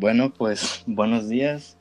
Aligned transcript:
Bueno, 0.00 0.32
pues 0.32 0.82
buenos 0.86 1.28
días. 1.28 1.76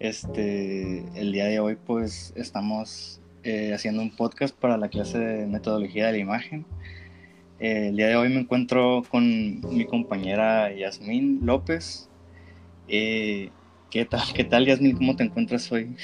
Este, 0.00 0.98
el 1.14 1.30
día 1.30 1.44
de 1.44 1.60
hoy 1.60 1.76
pues 1.76 2.32
estamos 2.34 3.20
eh, 3.44 3.72
haciendo 3.72 4.02
un 4.02 4.10
podcast 4.10 4.52
para 4.52 4.76
la 4.76 4.88
clase 4.88 5.16
de 5.18 5.46
metodología 5.46 6.06
de 6.06 6.12
la 6.14 6.18
imagen. 6.18 6.66
Eh, 7.60 7.90
el 7.90 7.96
día 7.96 8.08
de 8.08 8.16
hoy 8.16 8.30
me 8.30 8.40
encuentro 8.40 9.04
con 9.08 9.60
mi 9.60 9.84
compañera 9.84 10.74
Yasmín 10.74 11.38
López. 11.44 12.08
Eh, 12.88 13.50
¿Qué 13.90 14.06
tal, 14.06 14.22
qué 14.34 14.42
tal 14.42 14.66
Yasmín? 14.66 14.96
¿Cómo 14.96 15.14
te 15.14 15.22
encuentras 15.22 15.70
hoy? 15.70 15.94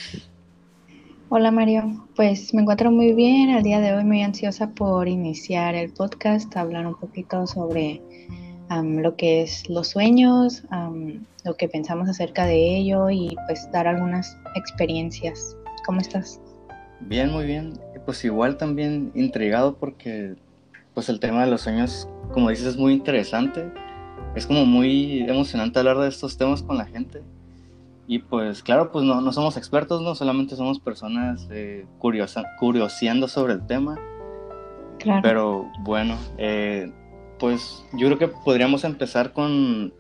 Hola 1.29 1.51
Mario, 1.51 2.07
pues 2.15 2.55
me 2.55 2.63
encuentro 2.63 2.93
muy 2.93 3.15
bien. 3.15 3.51
El 3.51 3.65
día 3.65 3.81
de 3.81 3.95
hoy 3.95 4.05
muy 4.05 4.23
ansiosa 4.23 4.71
por 4.71 5.09
iniciar 5.09 5.75
el 5.75 5.93
podcast, 5.93 6.57
hablar 6.57 6.87
un 6.87 6.95
poquito 6.95 7.49
sobre 7.49 8.01
lo 8.71 9.17
que 9.17 9.43
es 9.43 9.69
los 9.69 9.89
sueños, 9.89 10.63
lo 11.45 11.57
que 11.57 11.69
pensamos 11.69 12.09
acerca 12.09 12.45
de 12.47 12.77
ello 12.77 13.11
y 13.11 13.37
pues 13.47 13.71
dar 13.73 13.87
algunas 13.87 14.37
experiencias. 14.55 15.57
¿Cómo 15.87 16.01
estás? 16.01 16.41
Bien, 17.01 17.31
muy 17.31 17.47
bien. 17.47 17.79
Pues 18.05 18.25
igual 18.25 18.57
también 18.57 19.13
intrigado 19.15 19.77
porque 19.77 20.37
pues 20.95 21.09
el 21.09 21.21
tema 21.21 21.45
de 21.45 21.51
los 21.51 21.63
sueños, 21.63 22.09
como 22.33 22.51
dices, 22.51 22.67
es 22.67 22.77
muy 22.77 22.93
interesante. 22.93 23.71
Es 24.35 24.47
como 24.47 24.67
muy 24.67 25.21
emocionante 25.23 25.79
hablar 25.79 25.99
de 25.99 26.09
estos 26.09 26.37
temas 26.37 26.63
con 26.63 26.77
la 26.77 26.87
gente. 26.87 27.23
Y 28.07 28.21
pues 28.21 28.63
claro, 28.63 28.91
pues 28.91 29.05
no, 29.05 29.21
no 29.21 29.33
somos 29.33 29.57
expertos, 29.57 30.03
no 30.03 30.15
solamente 30.15 30.57
somos 30.57 30.81
personas 30.81 31.47
eh, 31.51 31.87
curioseando 31.99 33.29
sobre 33.29 33.53
el 33.53 33.67
tema. 33.67 33.99
Claro. 34.99 35.23
Pero 35.23 35.71
bueno, 35.81 36.17
eh, 36.39 36.91
pues 37.39 37.85
yo 37.93 38.07
creo 38.07 38.19
que 38.19 38.29
podríamos 38.29 38.85
empezar 38.85 39.33
con 39.33 39.93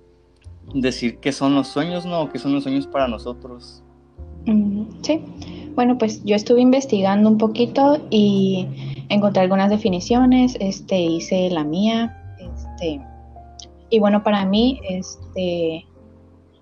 decir 0.74 1.18
qué 1.18 1.32
son 1.32 1.54
los 1.54 1.68
sueños, 1.68 2.04
¿no? 2.04 2.30
¿Qué 2.30 2.38
son 2.38 2.52
los 2.54 2.62
sueños 2.62 2.86
para 2.86 3.08
nosotros? 3.08 3.82
Sí, 5.02 5.22
bueno, 5.74 5.98
pues 5.98 6.24
yo 6.24 6.34
estuve 6.34 6.60
investigando 6.60 7.28
un 7.28 7.38
poquito 7.38 7.98
y 8.10 8.66
encontré 9.08 9.42
algunas 9.42 9.70
definiciones, 9.70 10.56
este, 10.60 10.98
hice 11.00 11.50
la 11.50 11.64
mía, 11.64 12.16
este, 12.38 13.00
y 13.90 13.98
bueno, 13.98 14.22
para 14.22 14.44
mí, 14.46 14.80
este, 14.88 15.86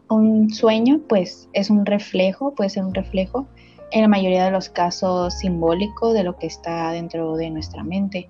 un 0.09 0.51
sueño, 0.51 1.01
pues 1.09 1.49
es 1.53 1.71
un 1.71 1.87
reflejo, 1.87 2.55
puede 2.55 2.71
ser 2.71 2.85
un 2.85 2.95
reflejo, 2.95 3.47
en 3.93 4.03
la 4.03 4.09
mayoría 4.09 4.45
de 4.45 4.51
los 4.51 4.69
casos 4.69 5.35
simbólico 5.35 6.13
de 6.13 6.25
lo 6.25 6.37
que 6.37 6.47
está 6.47 6.91
dentro 6.91 7.37
de 7.37 7.51
nuestra 7.51 7.85
mente 7.85 8.29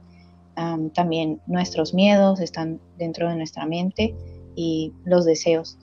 también 0.95 1.41
nuestros 1.47 1.95
miedos 1.95 2.41
están 2.41 2.81
dentro 2.99 3.29
de 3.29 3.37
nuestra 3.37 3.67
mente 3.67 4.15
y 4.55 4.93
los 5.05 5.25
deseos. 5.25 5.79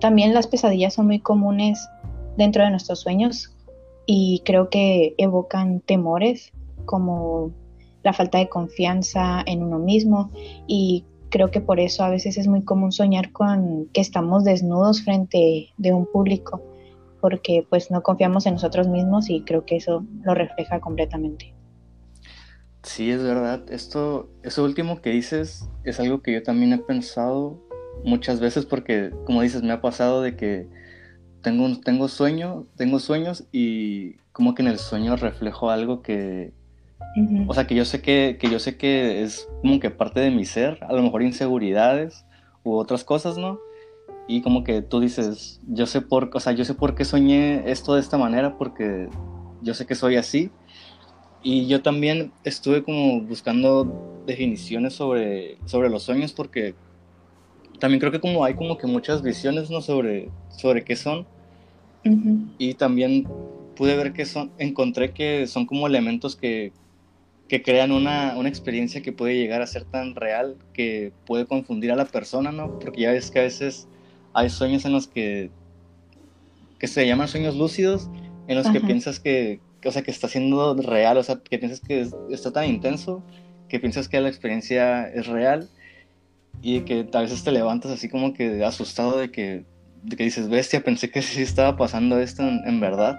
también 0.00 0.34
las 0.34 0.46
pesadillas 0.46 0.94
son 0.94 1.06
muy 1.06 1.20
comunes 1.20 1.88
dentro 2.36 2.64
de 2.64 2.70
nuestros 2.70 3.00
sueños 3.00 3.54
y 4.06 4.42
creo 4.44 4.68
que 4.68 5.14
evocan 5.16 5.80
temores 5.80 6.52
como 6.84 7.52
la 8.02 8.12
falta 8.12 8.38
de 8.38 8.48
confianza 8.48 9.42
en 9.46 9.62
uno 9.62 9.78
mismo 9.78 10.30
y 10.66 11.04
creo 11.30 11.50
que 11.50 11.60
por 11.60 11.80
eso 11.80 12.04
a 12.04 12.10
veces 12.10 12.36
es 12.36 12.46
muy 12.46 12.62
común 12.62 12.92
soñar 12.92 13.32
con 13.32 13.88
que 13.92 14.00
estamos 14.00 14.44
desnudos 14.44 15.02
frente 15.02 15.68
de 15.78 15.92
un 15.92 16.06
público 16.06 16.62
porque 17.20 17.66
pues 17.70 17.90
no 17.90 18.02
confiamos 18.02 18.44
en 18.44 18.54
nosotros 18.54 18.86
mismos 18.86 19.30
y 19.30 19.40
creo 19.44 19.64
que 19.64 19.76
eso 19.76 20.04
lo 20.24 20.34
refleja 20.34 20.78
completamente. 20.80 21.53
Sí, 22.84 23.10
es 23.10 23.22
verdad. 23.22 23.64
Esto, 23.70 24.28
eso 24.42 24.62
último 24.62 25.00
que 25.00 25.10
dices 25.10 25.68
es 25.84 26.00
algo 26.00 26.20
que 26.22 26.34
yo 26.34 26.42
también 26.42 26.72
he 26.74 26.78
pensado 26.78 27.58
muchas 28.04 28.40
veces 28.40 28.66
porque, 28.66 29.10
como 29.24 29.40
dices, 29.40 29.62
me 29.62 29.72
ha 29.72 29.80
pasado 29.80 30.20
de 30.20 30.36
que 30.36 30.68
tengo, 31.42 31.66
tengo 31.80 32.08
sueño, 32.08 32.66
tengo 32.76 32.98
sueños 32.98 33.44
y 33.52 34.16
como 34.32 34.54
que 34.54 34.62
en 34.62 34.68
el 34.68 34.78
sueño 34.78 35.16
reflejo 35.16 35.70
algo 35.70 36.02
que, 36.02 36.52
o 37.48 37.54
sea, 37.54 37.66
que 37.66 37.74
yo 37.74 37.86
sé 37.86 38.02
que, 38.02 38.36
que 38.38 38.50
yo 38.50 38.58
sé 38.58 38.76
que 38.76 39.22
es 39.22 39.48
como 39.62 39.80
que 39.80 39.90
parte 39.90 40.20
de 40.20 40.30
mi 40.30 40.44
ser, 40.44 40.78
a 40.84 40.92
lo 40.92 41.02
mejor 41.02 41.22
inseguridades 41.22 42.26
u 42.64 42.74
otras 42.74 43.02
cosas, 43.02 43.38
¿no? 43.38 43.60
Y 44.28 44.42
como 44.42 44.62
que 44.62 44.82
tú 44.82 45.00
dices, 45.00 45.60
yo 45.66 45.86
sé 45.86 46.02
por, 46.02 46.30
o 46.34 46.40
sea, 46.40 46.52
yo 46.52 46.66
sé 46.66 46.74
por 46.74 46.94
qué 46.94 47.06
soñé 47.06 47.70
esto 47.70 47.94
de 47.94 48.00
esta 48.00 48.18
manera 48.18 48.58
porque 48.58 49.08
yo 49.62 49.72
sé 49.72 49.86
que 49.86 49.94
soy 49.94 50.16
así 50.16 50.50
y 51.44 51.66
yo 51.66 51.82
también 51.82 52.32
estuve 52.42 52.82
como 52.82 53.20
buscando 53.20 54.22
definiciones 54.26 54.94
sobre, 54.94 55.58
sobre 55.66 55.90
los 55.90 56.02
sueños 56.02 56.32
porque 56.32 56.74
también 57.78 58.00
creo 58.00 58.10
que 58.10 58.20
como 58.20 58.44
hay 58.44 58.54
como 58.54 58.78
que 58.78 58.86
muchas 58.86 59.22
visiones 59.22 59.68
¿no? 59.68 59.82
sobre, 59.82 60.30
sobre 60.48 60.82
qué 60.84 60.96
son. 60.96 61.26
Y 62.58 62.74
también 62.74 63.26
pude 63.76 63.96
ver 63.96 64.12
que 64.12 64.26
son, 64.26 64.52
encontré 64.58 65.12
que 65.12 65.46
son 65.46 65.64
como 65.64 65.86
elementos 65.86 66.36
que, 66.36 66.72
que 67.48 67.62
crean 67.62 67.92
una, 67.92 68.36
una, 68.36 68.48
experiencia 68.48 69.00
que 69.00 69.12
puede 69.12 69.36
llegar 69.36 69.62
a 69.62 69.66
ser 69.66 69.84
tan 69.84 70.14
real 70.14 70.56
que 70.74 71.12
puede 71.24 71.46
confundir 71.46 71.92
a 71.92 71.96
la 71.96 72.04
persona, 72.04 72.52
¿no? 72.52 72.78
Porque 72.78 73.02
ya 73.02 73.12
ves 73.12 73.30
que 73.30 73.38
a 73.38 73.42
veces 73.42 73.88
hay 74.34 74.50
sueños 74.50 74.84
en 74.84 74.92
los 74.92 75.06
que, 75.06 75.50
que 76.78 76.88
se 76.88 77.06
llaman 77.06 77.28
sueños 77.28 77.56
lúcidos, 77.56 78.10
en 78.48 78.56
los 78.56 78.68
que 78.68 78.80
piensas 78.80 79.18
que, 79.18 79.60
o 79.88 79.92
sea, 79.92 80.02
que 80.02 80.10
está 80.10 80.28
siendo 80.28 80.74
real, 80.74 81.16
o 81.16 81.22
sea, 81.22 81.40
que 81.42 81.58
piensas 81.58 81.80
que 81.80 82.08
está 82.30 82.52
tan 82.52 82.66
intenso, 82.66 83.22
que 83.68 83.80
piensas 83.80 84.08
que 84.08 84.20
la 84.20 84.28
experiencia 84.28 85.08
es 85.08 85.26
real 85.26 85.68
y 86.62 86.80
que 86.80 87.06
a 87.12 87.20
veces 87.20 87.44
te 87.44 87.52
levantas 87.52 87.90
así 87.92 88.08
como 88.08 88.32
que 88.32 88.64
asustado 88.64 89.18
de 89.18 89.30
que, 89.30 89.64
de 90.02 90.16
que 90.16 90.24
dices, 90.24 90.48
bestia, 90.48 90.82
pensé 90.82 91.10
que 91.10 91.22
sí 91.22 91.42
estaba 91.42 91.76
pasando 91.76 92.18
esto 92.18 92.42
en, 92.42 92.80
verdad. 92.80 93.18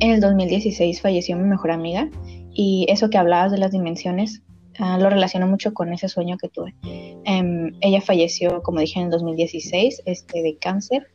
en 0.00 0.10
el 0.10 0.20
2016 0.20 1.00
falleció 1.00 1.36
mi 1.36 1.44
mejor 1.44 1.70
amiga 1.70 2.08
y 2.52 2.86
eso 2.88 3.10
que 3.10 3.18
hablabas 3.18 3.52
de 3.52 3.58
las 3.58 3.72
dimensiones 3.72 4.42
ah, 4.78 4.98
lo 4.98 5.10
relaciono 5.10 5.46
mucho 5.46 5.74
con 5.74 5.92
ese 5.92 6.08
sueño 6.08 6.36
que 6.38 6.48
tuve. 6.48 6.74
Em, 7.24 7.72
ella 7.80 8.00
falleció, 8.00 8.62
como 8.62 8.80
dije, 8.80 8.98
en 8.98 9.06
el 9.06 9.10
2016 9.10 10.02
este, 10.06 10.42
de 10.42 10.56
cáncer 10.56 11.06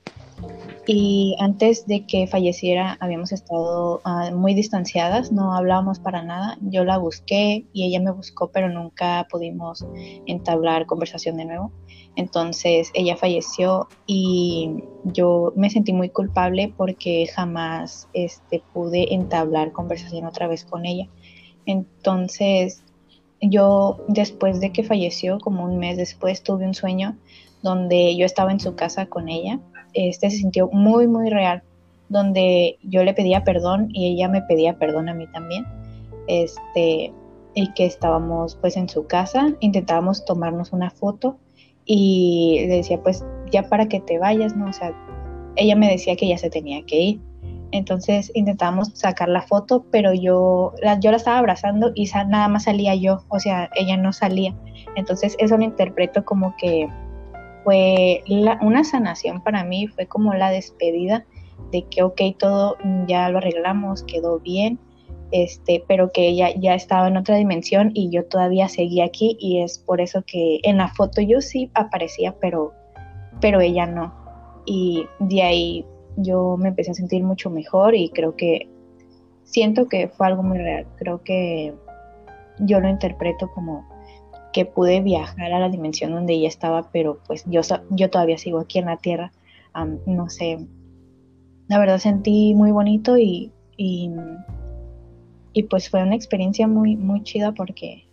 y 0.88 1.35
antes 1.39 1.85
de 1.85 2.05
que 2.05 2.27
falleciera 2.27 2.97
habíamos 2.99 3.31
estado 3.31 4.01
ah, 4.03 4.31
muy 4.33 4.53
distanciadas, 4.53 5.31
no 5.31 5.55
hablábamos 5.55 5.99
para 5.99 6.23
nada. 6.23 6.57
Yo 6.61 6.83
la 6.83 6.97
busqué 6.97 7.65
y 7.71 7.85
ella 7.85 7.99
me 7.99 8.11
buscó, 8.11 8.51
pero 8.51 8.69
nunca 8.69 9.27
pudimos 9.29 9.85
entablar 10.25 10.88
conversación 10.88 11.38
de 11.38 11.45
nuevo. 11.45 11.71
Entonces 12.16 12.92
ella 12.94 13.16
falleció 13.16 13.88
y 14.06 14.84
yo 15.06 15.54
me 15.56 15.69
sentí 15.69 15.94
muy 15.94 16.10
culpable 16.10 16.74
porque 16.75 17.28
jamás 17.28 18.10
este, 18.13 18.62
pude 18.74 19.13
entablar 19.13 19.72
conversación 19.72 20.25
otra 20.25 20.48
vez 20.48 20.66
con 20.66 20.86
ella. 20.86 21.08
Entonces 21.66 22.84
yo 23.42 24.04
después 24.08 24.60
de 24.60 24.72
que 24.72 24.84
falleció, 24.84 25.40
como 25.40 25.63
un 25.63 25.78
mes 25.80 25.98
después, 25.98 26.44
tuve 26.44 26.66
un 26.66 26.74
sueño 26.74 27.18
donde 27.62 28.16
yo 28.16 28.25
estaba 28.25 28.52
en 28.52 28.60
su 28.60 28.75
casa 28.75 29.06
con 29.06 29.30
ella 29.30 29.60
este 29.94 30.30
se 30.30 30.38
sintió 30.38 30.69
muy, 30.72 31.08
muy 31.08 31.30
real, 31.30 31.63
donde 32.10 32.78
yo 32.84 33.04
le 33.04 33.13
pedía 33.13 33.44
perdón 33.44 33.90
y 33.92 34.13
ella 34.13 34.28
me 34.28 34.42
pedía 34.42 34.78
perdón 34.78 35.10
a 35.10 35.13
mí 35.13 35.28
también. 35.28 35.66
Este, 36.28 37.13
y 37.54 37.74
que 37.74 37.86
estábamos 37.86 38.56
pues 38.56 38.78
en 38.78 38.88
su 38.88 39.08
casa, 39.08 39.54
intentábamos 39.60 40.24
tomarnos 40.25 40.72
una 40.72 40.90
foto 40.90 41.38
y 41.86 42.66
le 42.68 42.78
decía 42.78 43.01
pues 43.01 43.25
ya 43.51 43.63
para 43.63 43.88
que 43.88 44.00
te 44.00 44.19
vayas, 44.19 44.56
¿no? 44.56 44.69
O 44.69 44.74
sea, 44.74 44.94
ella 45.56 45.75
me 45.75 45.89
decía 45.89 46.16
que 46.16 46.28
ya 46.28 46.38
se 46.38 46.50
tenía 46.50 46.83
que 46.86 47.00
ir. 47.00 47.22
Entonces 47.72 48.31
intentábamos 48.33 48.89
sacar 48.94 49.30
la 49.30 49.42
foto, 49.42 49.86
pero 49.92 50.13
yo 50.13 50.74
la, 50.81 51.00
yo 51.00 51.12
la 51.12 51.18
estaba 51.18 51.39
abrazando 51.39 51.92
y 51.95 52.10
nada 52.28 52.48
más 52.48 52.66
salía 52.66 52.95
yo, 52.95 53.24
o 53.30 53.39
sea, 53.39 53.69
ella 53.75 53.95
no 53.95 54.12
salía. 54.12 54.54
Entonces 54.95 55.36
eso 55.39 55.57
lo 55.57 55.63
interpreto 55.63 56.25
como 56.25 56.54
que 56.57 56.89
fue 57.63 58.24
una 58.62 58.84
sanación 58.84 59.42
para 59.42 59.63
mí, 59.63 59.88
fue 59.88 60.06
como 60.06 60.34
la 60.34 60.50
despedida 60.50 61.25
de 61.72 61.84
que, 61.84 62.04
ok, 62.04 62.22
todo 62.38 62.77
ya 63.07 63.30
lo 63.30 63.38
arreglamos, 63.38 64.04
quedó 64.04 64.39
bien, 64.39 64.80
este, 65.31 65.83
pero 65.88 66.12
que 66.12 66.28
ella 66.28 66.50
ya 66.56 66.75
estaba 66.75 67.07
en 67.07 67.18
otra 67.18 67.36
dimensión 67.36 67.92
y 67.94 68.10
yo 68.10 68.25
todavía 68.25 68.68
seguía 68.68 69.06
aquí 69.06 69.38
y 69.39 69.62
es 69.62 69.80
por 69.80 70.01
eso 70.01 70.24
que 70.25 70.60
en 70.63 70.78
la 70.78 70.89
foto 70.89 71.22
yo 71.22 71.42
sí 71.42 71.72
aparecía, 71.74 72.36
pero, 72.39 72.74
pero 73.39 73.62
ella 73.62 73.86
no. 73.86 74.13
Y 74.66 75.06
de 75.19 75.42
ahí 75.42 75.86
yo 76.18 76.57
me 76.57 76.69
empecé 76.69 76.92
a 76.92 76.95
sentir 76.95 77.24
mucho 77.24 77.50
mejor 77.50 77.95
y 77.95 78.10
creo 78.10 78.36
que 78.36 78.69
siento 79.44 79.88
que 79.88 80.07
fue 80.07 80.28
algo 80.28 80.44
muy 80.44 80.57
real, 80.57 80.86
creo 80.98 81.24
que 81.24 81.74
yo 82.60 82.80
lo 82.80 82.89
interpreto 82.89 83.50
como 83.54 83.88
que 84.54 84.66
pude 84.66 85.01
viajar 85.01 85.51
a 85.54 85.60
la 85.60 85.69
dimensión 85.69 86.12
donde 86.12 86.34
ella 86.34 86.48
estaba, 86.48 86.92
pero 86.92 87.19
pues 87.25 87.44
yo, 87.45 87.62
yo 87.89 88.10
todavía 88.10 88.38
sigo 88.38 88.60
aquí 88.60 88.80
en 88.80 88.86
la 88.86 88.98
Tierra. 88.98 89.31
no 90.06 90.30
sé, 90.30 90.68
la 91.68 91.80
verdad 91.80 92.00
sentí 92.00 92.54
muy 92.54 92.72
bonito 92.72 93.18
y, 93.18 93.51
pues 95.69 95.89
fue 95.89 96.03
una 96.03 96.15
experiencia 96.15 96.68
muy, 96.68 96.95
muy 96.95 97.24
chida 97.24 97.53
porque 97.53 98.07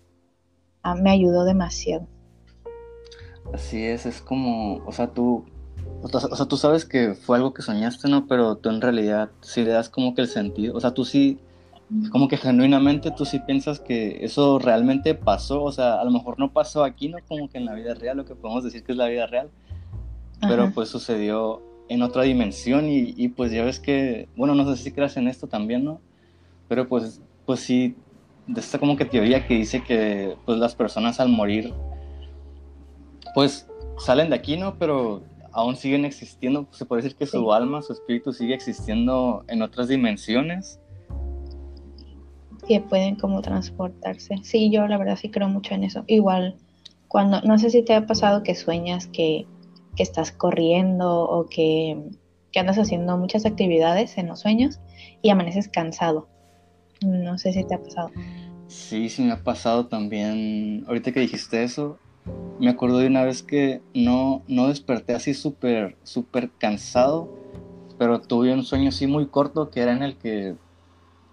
me 1.02 1.10
ayudó 1.10 1.44
demasiado. 1.44 2.06
Así 3.52 3.84
es, 3.84 4.06
es 4.06 4.20
como, 4.20 4.84
o 4.84 4.92
sea, 4.92 5.08
tú, 5.08 5.44
o 6.02 6.08
sea, 6.08 6.46
tú 6.46 6.56
sabes 6.56 6.84
que 6.84 7.14
fue 7.14 7.36
algo 7.36 7.54
que 7.54 7.62
soñaste, 7.62 8.08
¿no? 8.08 8.26
Pero 8.26 8.56
tú 8.56 8.68
en 8.68 8.80
realidad 8.80 9.30
sí 9.40 9.62
le 9.62 9.70
das 9.70 9.88
como 9.88 10.14
que 10.14 10.22
el 10.22 10.28
sentido, 10.28 10.76
o 10.76 10.80
sea, 10.80 10.92
tú 10.92 11.04
sí 11.04 11.38
como 12.10 12.28
que 12.28 12.36
genuinamente 12.36 13.10
tú 13.10 13.24
sí 13.24 13.38
piensas 13.40 13.80
que 13.80 14.22
eso 14.22 14.58
realmente 14.58 15.14
pasó, 15.14 15.62
o 15.62 15.72
sea, 15.72 16.00
a 16.00 16.04
lo 16.04 16.10
mejor 16.10 16.38
no 16.38 16.52
pasó 16.52 16.84
aquí, 16.84 17.08
¿no? 17.08 17.18
Como 17.26 17.48
que 17.48 17.58
en 17.58 17.64
la 17.64 17.74
vida 17.74 17.94
real, 17.94 18.18
lo 18.18 18.24
que 18.26 18.34
podemos 18.34 18.62
decir 18.62 18.82
que 18.84 18.92
es 18.92 18.98
la 18.98 19.08
vida 19.08 19.26
real, 19.26 19.50
pero 20.40 20.70
pues 20.72 20.90
sucedió 20.90 21.62
en 21.88 22.02
otra 22.02 22.24
dimensión 22.24 22.86
y, 22.88 23.28
pues 23.28 23.52
ya 23.52 23.64
ves 23.64 23.80
que, 23.80 24.28
bueno, 24.36 24.54
no 24.54 24.74
sé 24.74 24.82
si 24.82 24.92
creas 24.92 25.16
en 25.16 25.28
esto 25.28 25.46
también, 25.46 25.84
¿no? 25.84 26.00
Pero 26.68 26.88
pues, 26.88 27.22
pues 27.48 27.60
sí, 27.60 27.96
de 28.46 28.60
esta 28.60 28.78
como 28.78 28.94
que 28.94 29.06
teoría 29.06 29.46
que 29.46 29.54
dice 29.54 29.82
que 29.82 30.36
pues 30.44 30.58
las 30.58 30.74
personas 30.74 31.18
al 31.18 31.30
morir, 31.30 31.72
pues 33.34 33.66
salen 33.96 34.28
de 34.28 34.36
aquí, 34.36 34.58
¿no? 34.58 34.78
Pero 34.78 35.22
aún 35.50 35.74
siguen 35.74 36.04
existiendo, 36.04 36.68
se 36.72 36.84
puede 36.84 37.00
decir 37.00 37.16
que 37.16 37.24
su 37.24 37.50
alma, 37.50 37.80
su 37.80 37.94
espíritu 37.94 38.34
sigue 38.34 38.52
existiendo 38.52 39.46
en 39.48 39.62
otras 39.62 39.88
dimensiones 39.88 40.78
que 42.68 42.82
pueden 42.82 43.16
como 43.16 43.40
transportarse. 43.40 44.36
Sí, 44.42 44.70
yo 44.70 44.86
la 44.86 44.98
verdad 44.98 45.16
sí 45.16 45.30
creo 45.30 45.48
mucho 45.48 45.72
en 45.72 45.84
eso. 45.84 46.04
Igual, 46.06 46.56
cuando, 47.08 47.40
no 47.40 47.58
sé 47.58 47.70
si 47.70 47.82
te 47.82 47.94
ha 47.94 48.04
pasado 48.06 48.42
que 48.42 48.54
sueñas 48.54 49.06
que, 49.06 49.46
estás 49.96 50.32
corriendo 50.32 51.22
o 51.24 51.46
que, 51.46 52.10
andas 52.54 52.76
haciendo 52.76 53.16
muchas 53.16 53.46
actividades 53.46 54.18
en 54.18 54.26
los 54.26 54.40
sueños 54.40 54.80
y 55.22 55.30
amaneces 55.30 55.66
cansado. 55.66 56.28
No 57.02 57.38
sé 57.38 57.52
si 57.52 57.64
te 57.64 57.74
ha 57.74 57.82
pasado. 57.82 58.10
Sí, 58.66 59.08
sí 59.08 59.22
me 59.22 59.32
ha 59.32 59.42
pasado 59.42 59.86
también. 59.86 60.84
Ahorita 60.86 61.12
que 61.12 61.20
dijiste 61.20 61.62
eso, 61.62 61.98
me 62.58 62.68
acuerdo 62.70 62.98
de 62.98 63.06
una 63.06 63.24
vez 63.24 63.42
que 63.42 63.80
no, 63.94 64.42
no 64.48 64.68
desperté 64.68 65.14
así 65.14 65.34
súper, 65.34 65.96
súper 66.02 66.50
cansado, 66.58 67.28
pero 67.98 68.20
tuve 68.20 68.52
un 68.52 68.64
sueño 68.64 68.88
así 68.88 69.06
muy 69.06 69.26
corto 69.26 69.70
que 69.70 69.80
era 69.80 69.92
en 69.92 70.02
el 70.02 70.16
que 70.16 70.54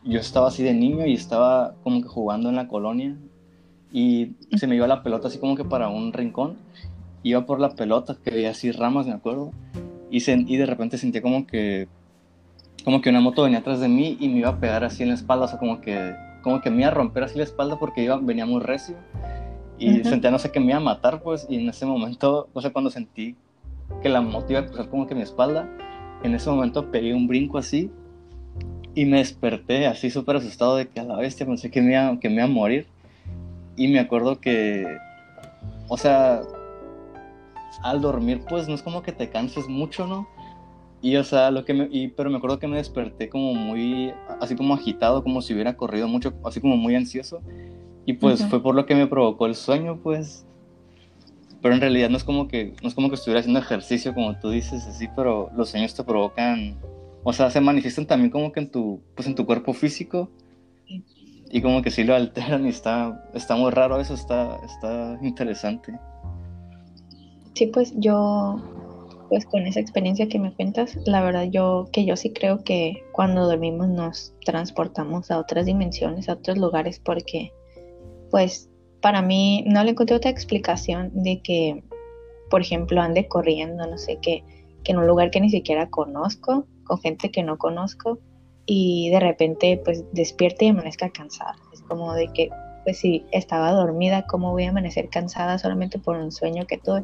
yo 0.04 0.20
estaba 0.20 0.48
así 0.48 0.64
de 0.64 0.74
niño 0.74 1.06
y 1.06 1.14
estaba 1.14 1.76
como 1.84 2.02
que 2.02 2.08
jugando 2.08 2.50
en 2.50 2.56
la 2.56 2.68
colonia 2.68 3.18
y 3.92 4.34
se 4.56 4.68
me 4.68 4.76
iba 4.76 4.88
la 4.88 5.04
pelota 5.04 5.28
así 5.28 5.40
como 5.40 5.56
que 5.56 5.64
para 5.64 5.90
un 5.90 6.14
rincón. 6.14 6.58
Iba 7.24 7.48
por 7.48 7.60
la 7.60 7.76
pelota, 7.76 8.18
que 8.24 8.30
veía 8.30 8.52
así 8.52 8.72
ramas, 8.72 9.08
me 9.08 9.14
acuerdo, 9.14 9.52
y, 10.12 10.18
y 10.30 10.58
de 10.58 10.66
repente 10.68 11.00
sentía 11.00 11.24
como 11.24 11.48
que 11.48 11.88
como 12.86 13.02
que 13.02 13.10
una 13.10 13.20
moto 13.20 13.44
venía 13.44 13.60
atrás 13.60 13.80
de 13.80 13.88
mí 13.88 14.16
y 14.20 14.30
me 14.30 14.40
iba 14.40 14.50
a 14.50 14.60
pegar 14.60 14.84
así 14.84 15.04
en 15.04 15.10
la 15.10 15.16
espalda, 15.16 15.46
o 15.46 15.48
sea, 15.48 15.58
como 15.58 15.82
que, 15.82 16.16
como 16.44 16.62
que 16.62 16.70
me 16.70 16.82
iba 16.82 16.90
a 16.90 16.94
romper 16.94 17.24
así 17.24 17.36
la 17.38 17.44
espalda 17.44 17.78
porque 17.80 18.04
iba, 18.04 18.18
venía 18.18 18.46
muy 18.46 18.62
recio 18.62 18.96
y 19.78 20.04
sentía, 20.04 20.32
no 20.32 20.40
sé, 20.40 20.52
que 20.52 20.60
me 20.60 20.68
iba 20.68 20.78
a 20.78 20.82
matar, 20.82 21.22
pues, 21.22 21.48
y 21.50 21.58
en 21.58 21.68
ese 21.68 21.86
momento, 21.86 22.48
o 22.54 22.62
sea, 22.62 22.72
cuando 22.72 22.92
sentí 22.92 23.36
que 24.02 24.08
la 24.08 24.22
moto 24.22 24.46
iba 24.52 24.62
a 24.62 24.66
cruzar 24.68 24.88
como 24.90 25.08
que 25.08 25.16
mi 25.16 25.24
espalda, 25.24 25.68
en 26.24 26.34
ese 26.36 26.50
momento 26.50 26.92
pegué 26.92 27.14
un 27.14 27.28
brinco 27.28 27.58
así 27.58 27.92
y 28.94 29.06
me 29.06 29.18
desperté 29.18 29.88
así 29.88 30.10
súper 30.10 30.38
asustado 30.38 30.78
de 30.78 30.88
que 30.88 31.00
a 31.00 31.04
la 31.04 31.18
bestia 31.18 31.46
pensé 31.46 31.70
que 31.70 31.82
me, 31.82 31.94
iba, 31.94 32.20
que 32.20 32.30
me 32.30 32.36
iba 32.36 32.46
a 32.46 32.48
morir. 32.48 32.88
Y 33.76 33.90
me 33.90 34.00
acuerdo 34.00 34.40
que, 34.40 34.86
o 35.90 35.98
sea, 35.98 36.42
al 37.84 38.00
dormir 38.00 38.42
pues 38.48 38.70
no 38.70 38.76
es 38.76 38.82
como 38.82 39.04
que 39.04 39.12
te 39.12 39.30
canses 39.30 39.68
mucho, 39.68 40.08
¿no? 40.08 40.28
Y 41.06 41.18
o 41.18 41.24
sea, 41.24 41.52
lo 41.52 41.66
que 41.66 41.76
me, 41.76 41.88
y, 41.92 42.08
pero 42.08 42.32
me 42.32 42.38
acuerdo 42.38 42.58
que 42.58 42.68
me 42.68 42.78
desperté 42.78 43.30
como 43.30 43.54
muy, 43.54 44.12
así 44.42 44.56
como 44.56 44.74
agitado, 44.74 45.24
como 45.24 45.40
si 45.44 45.54
hubiera 45.54 45.78
corrido 45.78 46.08
mucho, 46.08 46.34
así 46.44 46.60
como 46.60 46.78
muy 46.78 46.96
ansioso. 46.96 47.42
Y 48.08 48.14
pues 48.14 48.44
fue 48.46 48.60
por 48.60 48.74
lo 48.74 48.88
que 48.88 48.96
me 48.96 49.06
provocó 49.06 49.46
el 49.46 49.54
sueño, 49.54 50.00
pues. 50.02 50.48
Pero 51.62 51.76
en 51.76 51.82
realidad 51.82 52.10
no 52.10 52.18
es 52.18 52.24
como 52.24 52.48
que, 52.48 52.74
no 52.82 52.90
es 52.90 52.96
como 52.96 53.10
que 53.10 53.16
estuviera 53.16 53.40
haciendo 53.40 53.60
ejercicio, 53.60 54.16
como 54.16 54.40
tú 54.40 54.50
dices, 54.50 54.88
así, 54.88 55.08
pero 55.16 55.52
los 55.56 55.70
sueños 55.70 55.94
te 55.94 56.04
provocan 56.04 56.76
o 57.28 57.34
sea, 57.34 57.50
se 57.50 57.60
manifiestan 57.60 58.06
también 58.06 58.30
como 58.30 58.52
que 58.52 58.60
en 58.60 58.70
tu, 58.70 59.02
pues 59.16 59.28
en 59.28 59.34
tu 59.34 59.48
cuerpo 59.48 59.74
físico 59.74 60.30
y 61.50 61.60
como 61.60 61.82
que 61.82 61.90
sí 61.90 62.04
lo 62.04 62.14
alteran 62.14 62.68
y 62.68 62.70
está, 62.70 63.30
está 63.34 63.56
muy 63.56 63.72
raro 63.72 64.00
eso, 64.00 64.14
está, 64.14 64.60
está 64.64 65.18
interesante. 65.24 66.00
Sí, 67.56 67.66
pues 67.68 67.94
yo, 67.98 68.62
pues 69.30 69.46
con 69.46 69.66
esa 69.68 69.80
experiencia 69.80 70.28
que 70.28 70.40
me 70.40 70.54
cuentas, 70.54 70.98
la 71.06 71.22
verdad 71.22 71.46
yo, 71.50 71.88
que 71.92 72.06
yo 72.06 72.16
sí 72.16 72.32
creo 72.32 72.64
que 72.64 73.04
cuando 73.12 73.46
dormimos 73.46 73.90
nos 73.90 74.34
transportamos 74.46 75.32
a 75.32 75.40
otras 75.40 75.66
dimensiones, 75.66 76.30
a 76.30 76.34
otros 76.34 76.58
lugares, 76.58 77.00
porque 77.00 77.52
pues 78.32 78.70
para 79.02 79.22
mí 79.22 79.64
no 79.68 79.84
le 79.84 79.92
encontré 79.92 80.16
otra 80.16 80.32
explicación 80.32 81.12
de 81.14 81.42
que, 81.42 81.84
por 82.50 82.62
ejemplo, 82.62 83.02
ande 83.02 83.28
corriendo, 83.28 83.86
no 83.88 83.98
sé 83.98 84.20
qué, 84.22 84.44
que 84.84 84.92
en 84.92 85.00
un 85.00 85.08
lugar 85.08 85.32
que 85.32 85.42
ni 85.42 85.50
siquiera 85.50 85.90
conozco 85.90 86.66
con 86.86 87.00
gente 87.00 87.32
que 87.32 87.44
no 87.44 87.58
conozco 87.58 88.20
y 88.66 89.10
de 89.10 89.20
repente 89.20 89.82
pues 89.84 90.04
despierte 90.14 90.66
y 90.66 90.70
amanezca 90.70 91.10
cansada. 91.10 91.56
Es 91.74 91.82
como 91.82 92.14
de 92.14 92.32
que 92.34 92.50
pues 92.84 93.00
si 93.00 93.26
estaba 93.32 93.72
dormida, 93.72 94.28
¿cómo 94.28 94.52
voy 94.52 94.66
a 94.66 94.70
amanecer 94.70 95.10
cansada 95.10 95.58
solamente 95.58 95.98
por 95.98 96.18
un 96.18 96.32
sueño 96.32 96.68
que 96.68 96.78
tuve? 96.78 97.04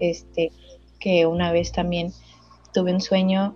Este, 0.00 0.52
que 0.98 1.26
una 1.26 1.52
vez 1.52 1.72
también 1.72 2.12
tuve 2.72 2.92
un 2.92 3.00
sueño 3.00 3.54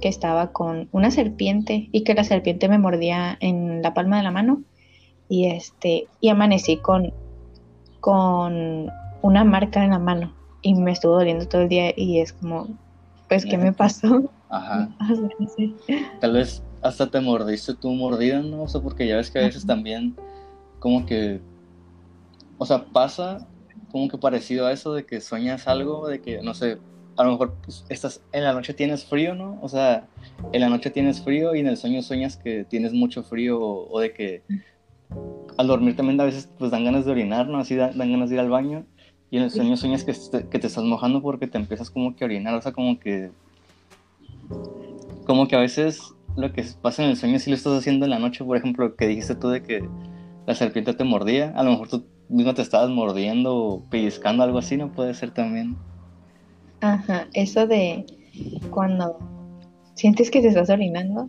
que 0.00 0.08
estaba 0.08 0.52
con 0.52 0.88
una 0.92 1.10
serpiente 1.10 1.88
y 1.92 2.04
que 2.04 2.14
la 2.14 2.24
serpiente 2.24 2.68
me 2.68 2.78
mordía 2.78 3.36
en 3.40 3.82
la 3.82 3.94
palma 3.94 4.16
de 4.16 4.22
la 4.22 4.30
mano 4.30 4.62
y 5.28 5.46
este 5.46 6.06
y 6.20 6.28
amanecí 6.28 6.78
con 6.78 7.12
con 8.00 8.90
una 9.22 9.44
marca 9.44 9.84
en 9.84 9.90
la 9.90 9.98
mano 9.98 10.34
y 10.62 10.74
me 10.74 10.92
estuvo 10.92 11.16
doliendo 11.16 11.46
todo 11.46 11.62
el 11.62 11.68
día 11.68 11.92
y 11.96 12.20
es 12.20 12.32
como 12.32 12.68
pues 13.28 13.46
qué 13.46 13.56
me 13.56 13.72
pasó 13.72 14.30
Ajá. 14.54 14.88
Tal 16.20 16.32
vez 16.32 16.62
hasta 16.80 17.10
te 17.10 17.20
mordiste 17.20 17.74
tú 17.74 17.90
mordida, 17.90 18.40
¿no? 18.40 18.62
O 18.62 18.68
sea, 18.68 18.80
porque 18.80 19.06
ya 19.06 19.16
ves 19.16 19.30
que 19.30 19.40
a 19.40 19.42
veces 19.42 19.66
también 19.66 20.14
como 20.78 21.06
que, 21.06 21.40
o 22.58 22.66
sea, 22.66 22.84
pasa 22.84 23.48
como 23.94 24.08
que 24.08 24.18
parecido 24.18 24.66
a 24.66 24.72
eso 24.72 24.92
de 24.92 25.06
que 25.06 25.20
sueñas 25.20 25.68
algo, 25.68 26.08
de 26.08 26.20
que, 26.20 26.42
no 26.42 26.52
sé, 26.52 26.78
a 27.16 27.22
lo 27.22 27.30
mejor 27.30 27.54
pues, 27.62 27.84
estás, 27.88 28.20
en 28.32 28.42
la 28.42 28.52
noche 28.52 28.74
tienes 28.74 29.04
frío, 29.04 29.36
¿no? 29.36 29.56
O 29.62 29.68
sea, 29.68 30.08
en 30.50 30.60
la 30.62 30.68
noche 30.68 30.90
tienes 30.90 31.22
frío 31.22 31.54
y 31.54 31.60
en 31.60 31.68
el 31.68 31.76
sueño 31.76 32.02
sueñas 32.02 32.36
que 32.36 32.64
tienes 32.64 32.92
mucho 32.92 33.22
frío 33.22 33.56
o, 33.60 34.00
de 34.00 34.12
que 34.12 34.42
al 35.56 35.68
dormir 35.68 35.94
también 35.94 36.20
a 36.20 36.24
veces 36.24 36.50
pues 36.58 36.72
dan 36.72 36.84
ganas 36.84 37.04
de 37.04 37.12
orinar, 37.12 37.46
¿no? 37.46 37.58
Así 37.58 37.76
dan, 37.76 37.96
ganas 37.96 38.30
de 38.30 38.34
ir 38.34 38.40
al 38.40 38.50
baño 38.50 38.84
y 39.30 39.36
en 39.36 39.44
el 39.44 39.52
sueño 39.52 39.76
sueñas 39.76 40.02
que 40.02 40.12
que 40.50 40.58
te 40.58 40.66
estás 40.66 40.82
mojando 40.82 41.22
porque 41.22 41.46
te 41.46 41.58
empiezas 41.58 41.88
como 41.88 42.16
que 42.16 42.24
a 42.24 42.26
orinar, 42.26 42.52
o 42.56 42.62
sea, 42.62 42.72
como 42.72 42.98
que 42.98 43.30
como 45.24 45.46
que 45.46 45.54
a 45.54 45.60
veces 45.60 46.00
lo 46.34 46.52
que 46.52 46.64
pasa 46.82 47.04
en 47.04 47.10
el 47.10 47.16
sueño 47.16 47.38
si 47.38 47.48
lo 47.48 47.54
estás 47.54 47.78
haciendo 47.78 48.06
en 48.06 48.10
la 48.10 48.18
noche, 48.18 48.44
por 48.44 48.56
ejemplo, 48.56 48.96
que 48.96 49.06
dijiste 49.06 49.36
tú 49.36 49.50
de 49.50 49.62
que 49.62 49.88
la 50.48 50.56
serpiente 50.56 50.94
te 50.94 51.04
mordía, 51.04 51.52
a 51.54 51.62
lo 51.62 51.70
mejor 51.70 51.88
tú 51.88 52.04
mismo 52.28 52.54
te 52.54 52.62
estabas 52.62 52.90
mordiendo 52.90 53.56
o 53.56 53.84
pellizcando, 53.84 54.42
algo 54.42 54.58
así, 54.58 54.76
¿no? 54.76 54.92
Puede 54.92 55.14
ser 55.14 55.30
también. 55.32 55.76
Ajá, 56.80 57.28
eso 57.32 57.66
de 57.66 58.04
cuando 58.70 59.18
sientes 59.94 60.30
que 60.30 60.40
te 60.40 60.48
estás 60.48 60.70
orinando, 60.70 61.28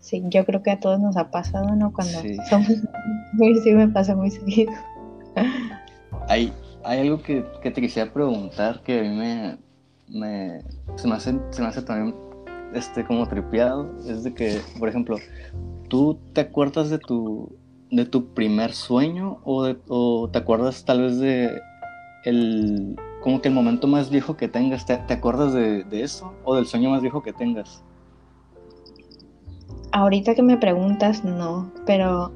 sí, 0.00 0.22
yo 0.28 0.44
creo 0.44 0.62
que 0.62 0.70
a 0.70 0.80
todos 0.80 1.00
nos 1.00 1.16
ha 1.16 1.30
pasado, 1.30 1.74
¿no? 1.74 1.92
Cuando 1.92 2.18
somos... 2.48 2.68
Sí, 3.62 3.72
me 3.72 3.88
pasa 3.88 4.14
muy 4.14 4.30
seguido. 4.30 4.72
Hay, 6.28 6.52
hay 6.84 7.00
algo 7.00 7.22
que, 7.22 7.44
que, 7.62 7.70
te 7.70 7.80
quisiera 7.80 8.12
preguntar 8.12 8.82
que 8.82 9.00
a 9.00 9.02
mí 9.02 9.08
me, 9.08 9.58
me, 10.08 10.62
se, 10.96 11.08
me 11.08 11.14
hace, 11.14 11.34
se 11.50 11.60
me 11.60 11.68
hace 11.68 11.82
también 11.82 12.14
este, 12.74 13.04
como 13.04 13.26
tripeado, 13.26 13.90
es 14.06 14.24
de 14.24 14.34
que, 14.34 14.60
por 14.78 14.88
ejemplo, 14.88 15.16
¿tú 15.88 16.18
te 16.32 16.42
acuerdas 16.42 16.90
de 16.90 16.98
tu, 16.98 17.56
de 17.94 18.04
tu 18.04 18.26
primer 18.34 18.72
sueño 18.72 19.38
o, 19.44 20.28
te 20.28 20.38
acuerdas 20.38 20.84
tal 20.84 21.02
vez 21.02 21.18
de 21.18 21.60
el 22.24 22.96
como 23.22 23.40
que 23.40 23.48
el 23.48 23.54
momento 23.54 23.86
más 23.86 24.10
viejo 24.10 24.36
que 24.36 24.48
tengas, 24.48 24.84
¿te, 24.84 24.94
acuerdas 25.08 25.54
de, 25.54 25.86
eso 25.92 26.34
o 26.44 26.56
del 26.56 26.66
sueño 26.66 26.90
más 26.90 27.00
viejo 27.00 27.22
que 27.22 27.32
tengas? 27.32 27.82
Ahorita 29.92 30.34
que 30.34 30.42
me 30.42 30.58
preguntas, 30.58 31.24
no, 31.24 31.72
pero 31.86 32.32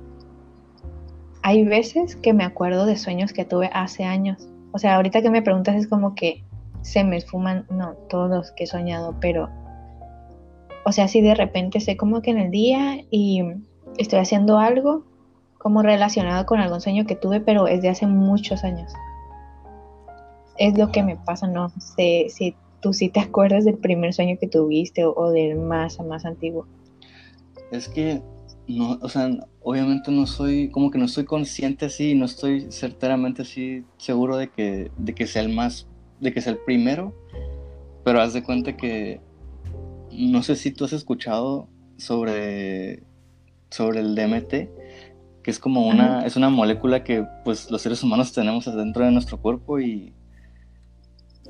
hay 1.42 1.64
veces 1.64 2.16
que 2.16 2.32
me 2.32 2.44
acuerdo 2.44 2.86
de 2.86 2.96
sueños 2.96 3.34
que 3.34 3.44
tuve 3.44 3.68
hace 3.74 4.04
años. 4.04 4.48
O 4.72 4.78
sea, 4.78 4.96
ahorita 4.96 5.20
que 5.20 5.28
me 5.28 5.42
preguntas 5.42 5.74
es 5.74 5.88
como 5.88 6.14
que 6.14 6.42
se 6.80 7.04
me 7.04 7.18
esfuman, 7.18 7.66
no, 7.68 7.92
todos 8.08 8.52
que 8.52 8.64
he 8.64 8.66
soñado, 8.66 9.14
pero, 9.20 9.50
o 10.86 10.92
sea, 10.92 11.06
si 11.06 11.20
de 11.20 11.34
repente 11.34 11.80
sé 11.80 11.98
como 11.98 12.22
que 12.22 12.30
en 12.30 12.38
el 12.38 12.50
día 12.50 13.04
y 13.10 13.42
estoy 13.98 14.20
haciendo 14.20 14.58
algo 14.58 15.07
como 15.58 15.82
relacionado 15.82 16.46
con 16.46 16.60
algún 16.60 16.80
sueño 16.80 17.06
que 17.06 17.16
tuve, 17.16 17.40
pero 17.40 17.66
es 17.66 17.82
de 17.82 17.88
hace 17.88 18.06
muchos 18.06 18.64
años. 18.64 18.92
Es 20.56 20.76
lo 20.78 20.90
que 20.90 21.02
me 21.02 21.16
pasa, 21.16 21.46
no 21.46 21.70
sé 21.96 22.26
si 22.30 22.54
tú 22.80 22.92
sí 22.92 23.08
te 23.08 23.20
acuerdas 23.20 23.64
del 23.64 23.76
primer 23.76 24.14
sueño 24.14 24.36
que 24.40 24.48
tuviste 24.48 25.04
o, 25.04 25.30
del 25.30 25.56
más, 25.56 25.98
más 26.00 26.24
antiguo. 26.24 26.66
Es 27.70 27.88
que, 27.88 28.22
no, 28.66 28.98
o 29.02 29.08
sea, 29.08 29.30
obviamente 29.62 30.10
no 30.10 30.26
soy, 30.26 30.70
como 30.70 30.90
que 30.90 30.98
no 30.98 31.08
soy 31.08 31.24
consciente 31.24 31.86
así, 31.86 32.14
no 32.14 32.24
estoy 32.24 32.70
certeramente 32.70 33.42
así 33.42 33.84
seguro 33.98 34.36
de 34.36 34.48
que, 34.48 34.90
de 34.96 35.14
que 35.14 35.26
sea 35.26 35.42
el 35.42 35.54
más, 35.54 35.86
de 36.20 36.32
que 36.32 36.40
sea 36.40 36.52
el 36.52 36.58
primero, 36.58 37.14
pero 38.04 38.20
haz 38.20 38.32
de 38.32 38.42
cuenta 38.42 38.76
que, 38.76 39.20
no 40.12 40.42
sé 40.42 40.56
si 40.56 40.70
tú 40.70 40.84
has 40.84 40.92
escuchado 40.92 41.68
sobre, 41.96 43.02
sobre 43.70 44.00
el 44.00 44.14
DMT, 44.14 44.70
que 45.48 45.52
es 45.52 45.58
como 45.58 45.86
una, 45.86 46.26
es 46.26 46.36
una 46.36 46.50
molécula 46.50 47.02
que 47.02 47.26
pues 47.42 47.70
los 47.70 47.80
seres 47.80 48.02
humanos 48.02 48.34
tenemos 48.34 48.68
adentro 48.68 49.06
de 49.06 49.12
nuestro 49.12 49.40
cuerpo 49.40 49.80
y, 49.80 50.12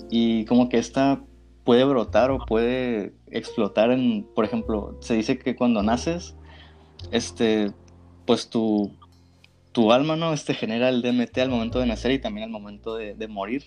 y 0.08 0.44
como 0.44 0.68
que 0.68 0.78
esta 0.78 1.20
puede 1.64 1.82
brotar 1.82 2.30
o 2.30 2.38
puede 2.46 3.12
explotar 3.26 3.90
en, 3.90 4.24
por 4.36 4.44
ejemplo, 4.44 4.96
se 5.00 5.14
dice 5.14 5.36
que 5.36 5.56
cuando 5.56 5.82
naces, 5.82 6.36
este, 7.10 7.72
pues 8.24 8.48
tu, 8.48 8.92
tu 9.72 9.90
alma, 9.90 10.14
¿no? 10.14 10.32
Este 10.32 10.54
genera 10.54 10.90
el 10.90 11.02
DMT 11.02 11.36
al 11.38 11.50
momento 11.50 11.80
de 11.80 11.86
nacer 11.86 12.12
y 12.12 12.20
también 12.20 12.44
al 12.44 12.52
momento 12.52 12.94
de, 12.94 13.26
morir. 13.26 13.64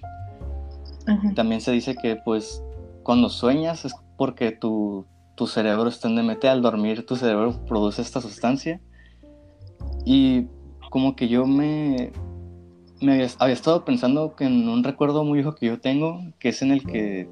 También 1.35 1.59
se 1.59 1.73
dice 1.73 1.97
que 2.01 2.15
pues 2.15 2.63
cuando 3.03 3.27
sueñas 3.27 3.83
es 3.83 3.93
porque 4.17 4.53
tu, 4.53 5.05
tu 5.35 5.45
cerebro 5.45 5.89
está 5.89 6.07
en 6.07 6.15
DMT, 6.15 6.45
al 6.45 6.61
dormir 6.61 7.05
tu 7.05 7.17
cerebro 7.17 7.65
produce 7.65 8.01
esta 8.01 8.21
sustancia 8.21 8.79
y 10.05 10.47
como 10.89 11.15
que 11.15 11.27
yo 11.27 11.45
me, 11.45 12.11
había, 13.01 13.25
estado 13.25 13.85
pensando 13.85 14.35
que 14.35 14.45
en 14.45 14.67
un 14.67 14.83
recuerdo 14.83 15.23
muy 15.23 15.39
viejo 15.39 15.55
que 15.55 15.67
yo 15.67 15.79
tengo, 15.79 16.21
que 16.39 16.49
es 16.49 16.61
en 16.61 16.71
el 16.71 16.83
que 16.83 17.29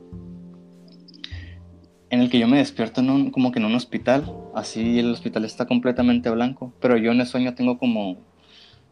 en 2.11 2.21
el 2.21 2.29
que 2.31 2.39
yo 2.39 2.47
me 2.47 2.57
despierto 2.57 3.01
en 3.01 3.09
un, 3.11 3.31
como 3.31 3.51
que 3.51 3.59
en 3.59 3.65
un 3.65 3.75
hospital, 3.75 4.33
así 4.55 4.97
el 4.97 5.11
hospital 5.11 5.45
está 5.45 5.67
completamente 5.67 6.29
blanco, 6.31 6.73
pero 6.81 6.97
yo 6.97 7.11
en 7.11 7.21
el 7.21 7.27
sueño 7.27 7.53
tengo 7.53 7.77
como 7.77 8.17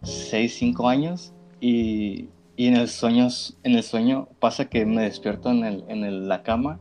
6, 0.03 0.53
5 0.53 0.87
años 0.87 1.33
y, 1.59 2.29
y, 2.55 2.67
en, 2.67 2.75
el 2.75 2.87
sueño, 2.87 3.27
en 3.63 3.75
el 3.75 3.81
sueño 3.81 4.27
pasa 4.39 4.69
que 4.69 4.85
me 4.85 5.01
despierto 5.01 5.49
en, 5.49 5.63
el, 5.63 5.83
en 5.87 6.27
la 6.27 6.43
cama 6.43 6.79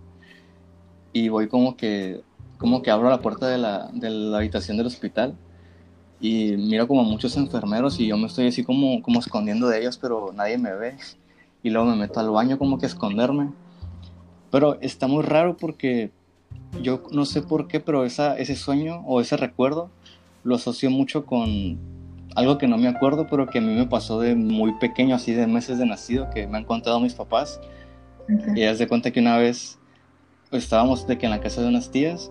y 1.15 1.31
voy 1.31 1.49
como 1.49 1.79
que, 1.79 2.21
como 2.59 2.83
que 2.83 2.91
abro 2.91 3.09
la 3.09 3.21
puerta 3.21 3.49
de 3.49 3.57
la, 3.57 3.89
de 3.95 4.11
la 4.11 4.37
habitación 4.37 4.77
del 4.77 4.89
hospital 4.89 5.39
y 6.21 6.57
miro 6.57 6.89
como 6.89 7.05
muchos 7.05 7.37
enfermeros 7.37 8.01
y 8.01 8.07
yo 8.07 8.17
me 8.17 8.27
estoy 8.27 8.49
así 8.49 8.65
como, 8.65 9.03
como 9.03 9.21
escondiendo 9.21 9.69
de 9.69 9.81
ellos, 9.81 9.99
pero 9.99 10.33
nadie 10.35 10.59
me 10.59 10.75
ve. 10.75 10.97
Y 11.63 11.71
luego 11.71 11.89
me 11.89 11.97
meto 11.97 12.21
al 12.21 12.31
baño 12.31 12.59
como 12.59 12.79
que 12.79 12.87
a 12.87 12.89
esconderme. 12.89 13.51
Pero 14.51 14.79
está 14.81 15.07
muy 15.07 15.23
raro 15.23 15.57
porque 15.57 16.11
yo 16.83 17.03
no 17.13 17.25
sé 17.25 17.43
por 17.43 17.69
qué, 17.69 17.81
pero 17.81 18.05
esa, 18.05 18.37
ese 18.39 18.57
sueño 18.57 19.03
o 19.07 19.21
ese 19.21 19.37
recuerdo 19.37 19.91
lo 20.45 20.55
asocio 20.55 20.91
mucho 20.91 21.27
con 21.27 21.79
algo 22.37 22.59
que 22.59 22.69
no 22.69 22.79
me 22.79 22.89
acuerdo, 22.89 23.27
pero 23.29 23.47
que 23.47 23.59
a 23.59 23.61
mí 23.63 23.75
me 23.75 23.87
pasó 23.87 24.21
de 24.21 24.35
muy 24.35 24.73
pequeño, 24.75 25.17
así 25.17 25.33
de 25.33 25.47
meses 25.47 25.79
de 25.79 25.87
nacido, 25.87 26.31
que 26.31 26.47
me 26.47 26.59
han 26.59 26.65
contado 26.65 27.01
mis 27.01 27.15
papás. 27.15 27.61
Y 28.55 28.61
ya 28.61 28.75
de 28.75 28.87
cuenta 28.87 29.11
que 29.11 29.21
una 29.21 29.39
vez 29.39 29.79
estábamos 30.53 31.07
de 31.07 31.19
que 31.19 31.27
en 31.27 31.31
la 31.31 31.41
casa 31.41 31.63
de 31.63 31.69
unas 31.69 31.91
tías 31.91 32.31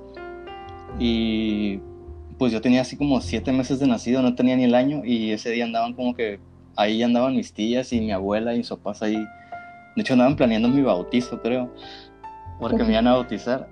y 0.99 1.79
pues 2.37 2.51
yo 2.51 2.61
tenía 2.61 2.81
así 2.81 2.97
como 2.97 3.21
siete 3.21 3.51
meses 3.51 3.79
de 3.79 3.87
nacido, 3.87 4.21
no 4.21 4.35
tenía 4.35 4.55
ni 4.55 4.65
el 4.65 4.75
año 4.75 5.03
y 5.05 5.31
ese 5.31 5.51
día 5.51 5.65
andaban 5.65 5.93
como 5.93 6.13
que 6.15 6.39
ahí 6.75 7.01
andaban 7.01 7.35
mis 7.35 7.53
tías 7.53 7.93
y 7.93 8.01
mi 8.01 8.11
abuela 8.11 8.53
y 8.53 8.57
mis 8.57 8.69
papás 8.69 9.01
ahí. 9.01 9.15
De 9.95 10.01
hecho 10.01 10.13
andaban 10.13 10.35
planeando 10.35 10.67
mi 10.67 10.81
bautizo, 10.81 11.41
creo, 11.41 11.73
porque 12.59 12.83
me 12.83 12.91
iban 12.91 13.07
a 13.07 13.13
bautizar. 13.13 13.69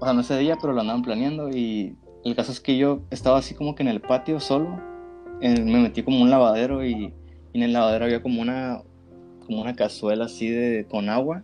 O 0.00 0.04
sea, 0.04 0.14
no 0.14 0.20
ese 0.20 0.38
día, 0.38 0.56
pero 0.60 0.72
lo 0.72 0.80
andaban 0.80 1.02
planeando 1.02 1.50
y 1.50 1.94
el 2.24 2.34
caso 2.34 2.52
es 2.52 2.60
que 2.60 2.76
yo 2.76 3.02
estaba 3.10 3.38
así 3.38 3.54
como 3.54 3.74
que 3.74 3.82
en 3.82 3.88
el 3.88 4.00
patio 4.00 4.40
solo, 4.40 4.80
me 5.40 5.80
metí 5.80 6.02
como 6.02 6.22
un 6.22 6.30
lavadero 6.30 6.84
y, 6.84 7.12
en 7.52 7.62
el 7.62 7.72
lavadero 7.72 8.04
había 8.04 8.22
como 8.22 8.42
una, 8.42 8.82
como 9.46 9.62
una 9.62 9.74
cazuela 9.74 10.26
así 10.26 10.48
de, 10.50 10.86
con 10.90 11.08
agua 11.08 11.42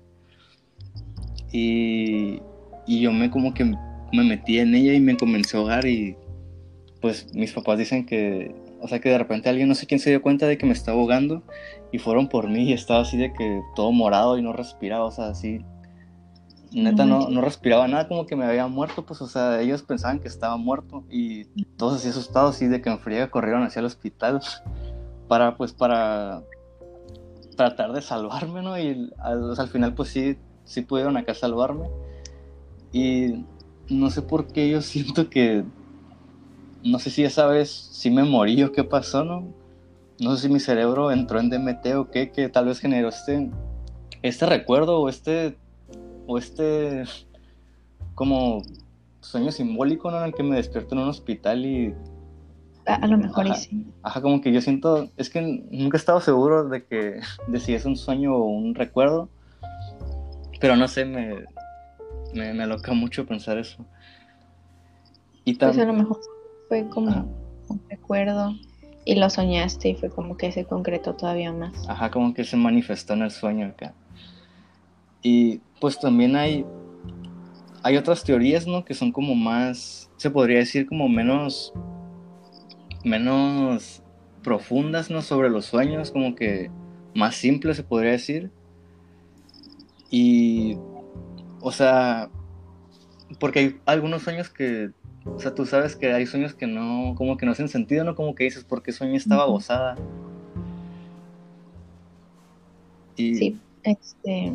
y, 1.50 2.40
y 2.86 3.00
yo 3.00 3.12
me 3.12 3.30
como 3.30 3.54
que 3.54 3.64
me 3.64 4.24
metí 4.24 4.58
en 4.58 4.74
ella 4.74 4.92
y 4.92 5.00
me 5.00 5.16
comencé 5.16 5.56
a 5.56 5.60
ahogar 5.60 5.86
y 5.86 6.14
pues 7.02 7.34
mis 7.34 7.52
papás 7.52 7.78
dicen 7.78 8.06
que, 8.06 8.54
o 8.80 8.86
sea, 8.86 9.00
que 9.00 9.10
de 9.10 9.18
repente 9.18 9.48
alguien, 9.48 9.68
no 9.68 9.74
sé 9.74 9.86
quién 9.86 10.00
se 10.00 10.08
dio 10.08 10.22
cuenta 10.22 10.46
de 10.46 10.56
que 10.56 10.64
me 10.64 10.72
estaba 10.72 10.98
ahogando 10.98 11.42
y 11.90 11.98
fueron 11.98 12.28
por 12.28 12.48
mí 12.48 12.62
y 12.62 12.72
estaba 12.72 13.00
así 13.00 13.18
de 13.18 13.32
que 13.32 13.60
todo 13.74 13.90
morado 13.90 14.38
y 14.38 14.42
no 14.42 14.52
respiraba, 14.52 15.04
o 15.04 15.10
sea, 15.10 15.26
así, 15.26 15.64
neta 16.72 17.04
no, 17.04 17.28
no 17.28 17.40
respiraba 17.40 17.88
nada, 17.88 18.06
como 18.06 18.24
que 18.24 18.36
me 18.36 18.44
había 18.44 18.68
muerto, 18.68 19.04
pues, 19.04 19.20
o 19.20 19.26
sea, 19.26 19.60
ellos 19.60 19.82
pensaban 19.82 20.20
que 20.20 20.28
estaba 20.28 20.56
muerto 20.56 21.04
y 21.10 21.46
todos 21.76 21.96
así 21.96 22.08
asustados, 22.08 22.54
así 22.54 22.68
de 22.68 22.80
que 22.80 22.88
en 22.88 23.28
corrieron 23.28 23.64
hacia 23.64 23.80
el 23.80 23.86
hospital 23.86 24.40
para, 25.28 25.56
pues, 25.56 25.72
para 25.72 26.44
tratar 27.56 27.92
de 27.92 28.00
salvarme, 28.00 28.62
¿no? 28.62 28.78
Y 28.78 29.10
al, 29.18 29.58
al 29.58 29.68
final, 29.68 29.92
pues 29.94 30.10
sí, 30.10 30.38
sí 30.64 30.82
pudieron 30.82 31.16
acá 31.16 31.34
salvarme 31.34 31.88
y 32.92 33.44
no 33.88 34.10
sé 34.10 34.22
por 34.22 34.46
qué 34.46 34.70
yo 34.70 34.80
siento 34.82 35.28
que 35.28 35.64
no 36.84 36.98
sé 36.98 37.10
si 37.10 37.24
esa 37.24 37.46
vez 37.46 37.70
sí 37.70 38.10
me 38.10 38.24
morí 38.24 38.62
o 38.62 38.72
qué 38.72 38.84
pasó, 38.84 39.24
¿no? 39.24 39.44
No 40.20 40.36
sé 40.36 40.46
si 40.46 40.52
mi 40.52 40.60
cerebro 40.60 41.10
entró 41.10 41.40
en 41.40 41.50
DMT 41.50 41.86
o 41.96 42.10
qué, 42.10 42.30
que 42.30 42.48
tal 42.48 42.66
vez 42.66 42.80
generó 42.80 43.08
este, 43.08 43.50
este 44.22 44.46
recuerdo 44.46 45.00
o 45.00 45.08
este, 45.08 45.56
o 46.26 46.38
este, 46.38 47.04
como 48.14 48.62
sueño 49.20 49.52
simbólico, 49.52 50.10
¿no? 50.10 50.18
En 50.18 50.24
el 50.24 50.34
que 50.34 50.42
me 50.42 50.56
despierto 50.56 50.94
en 50.94 51.02
un 51.02 51.08
hospital 51.08 51.64
y... 51.64 51.94
A, 52.84 53.06
lo 53.06 53.16
mejor 53.16 53.54
sí. 53.54 53.86
Ajá, 54.02 54.20
como 54.20 54.40
que 54.40 54.52
yo 54.52 54.60
siento, 54.60 55.08
es 55.16 55.30
que 55.30 55.40
nunca 55.40 55.96
he 55.96 56.00
estado 56.00 56.20
seguro 56.20 56.68
de 56.68 56.84
que, 56.84 57.20
de 57.46 57.60
si 57.60 57.74
es 57.74 57.84
un 57.84 57.96
sueño 57.96 58.34
o 58.34 58.44
un 58.44 58.74
recuerdo, 58.74 59.28
pero 60.60 60.76
no 60.76 60.88
sé, 60.88 61.04
me, 61.04 61.44
me, 62.34 62.52
me 62.52 62.62
aloca 62.64 62.92
mucho 62.92 63.24
pensar 63.24 63.58
eso. 63.58 63.84
Y 65.44 65.54
pues 65.54 65.78
a 65.78 65.84
lo 65.84 65.92
mejor 65.92 66.20
fue 66.72 66.88
como 66.88 67.28
un 67.68 67.82
recuerdo 67.90 68.54
y 69.04 69.16
lo 69.16 69.28
soñaste 69.28 69.90
y 69.90 69.94
fue 69.94 70.08
como 70.08 70.38
que 70.38 70.52
se 70.52 70.64
concretó 70.64 71.12
todavía 71.14 71.52
más. 71.52 71.86
Ajá, 71.86 72.10
como 72.10 72.32
que 72.32 72.44
se 72.44 72.56
manifestó 72.56 73.12
en 73.12 73.20
el 73.20 73.30
sueño 73.30 73.66
acá. 73.66 73.92
Y 75.22 75.60
pues 75.82 76.00
también 76.00 76.34
hay, 76.34 76.64
hay 77.82 77.98
otras 77.98 78.24
teorías, 78.24 78.66
¿no? 78.66 78.86
Que 78.86 78.94
son 78.94 79.12
como 79.12 79.34
más, 79.34 80.10
se 80.16 80.30
podría 80.30 80.60
decir 80.60 80.86
como 80.86 81.10
menos, 81.10 81.74
menos 83.04 84.02
profundas, 84.42 85.10
¿no? 85.10 85.20
Sobre 85.20 85.50
los 85.50 85.66
sueños, 85.66 86.10
como 86.10 86.34
que 86.34 86.70
más 87.14 87.34
simples, 87.34 87.76
se 87.76 87.82
podría 87.82 88.12
decir. 88.12 88.50
Y, 90.08 90.78
o 91.60 91.70
sea, 91.70 92.30
porque 93.38 93.58
hay 93.58 93.80
algunos 93.84 94.22
sueños 94.22 94.48
que, 94.48 94.92
o 95.24 95.38
sea, 95.38 95.54
tú 95.54 95.66
sabes 95.66 95.96
que 95.96 96.12
hay 96.12 96.26
sueños 96.26 96.54
que 96.54 96.66
no, 96.66 97.14
como 97.16 97.36
que 97.36 97.46
no 97.46 97.52
hacen 97.52 97.68
sentido, 97.68 98.04
¿no? 98.04 98.14
Como 98.14 98.34
que 98.34 98.44
dices, 98.44 98.64
¿por 98.64 98.82
qué 98.82 98.92
sueño 98.92 99.16
estaba 99.16 99.46
gozada? 99.46 99.96
Sí, 103.16 103.58
este, 103.84 104.52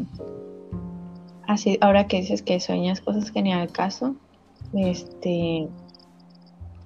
así, 1.48 1.78
ahora 1.82 2.08
que 2.08 2.22
dices 2.22 2.42
que 2.42 2.60
sueñas 2.60 3.02
cosas 3.02 3.32
que 3.32 3.42
ni 3.42 3.54
al 3.54 3.72
caso, 3.72 4.16
este, 4.74 5.68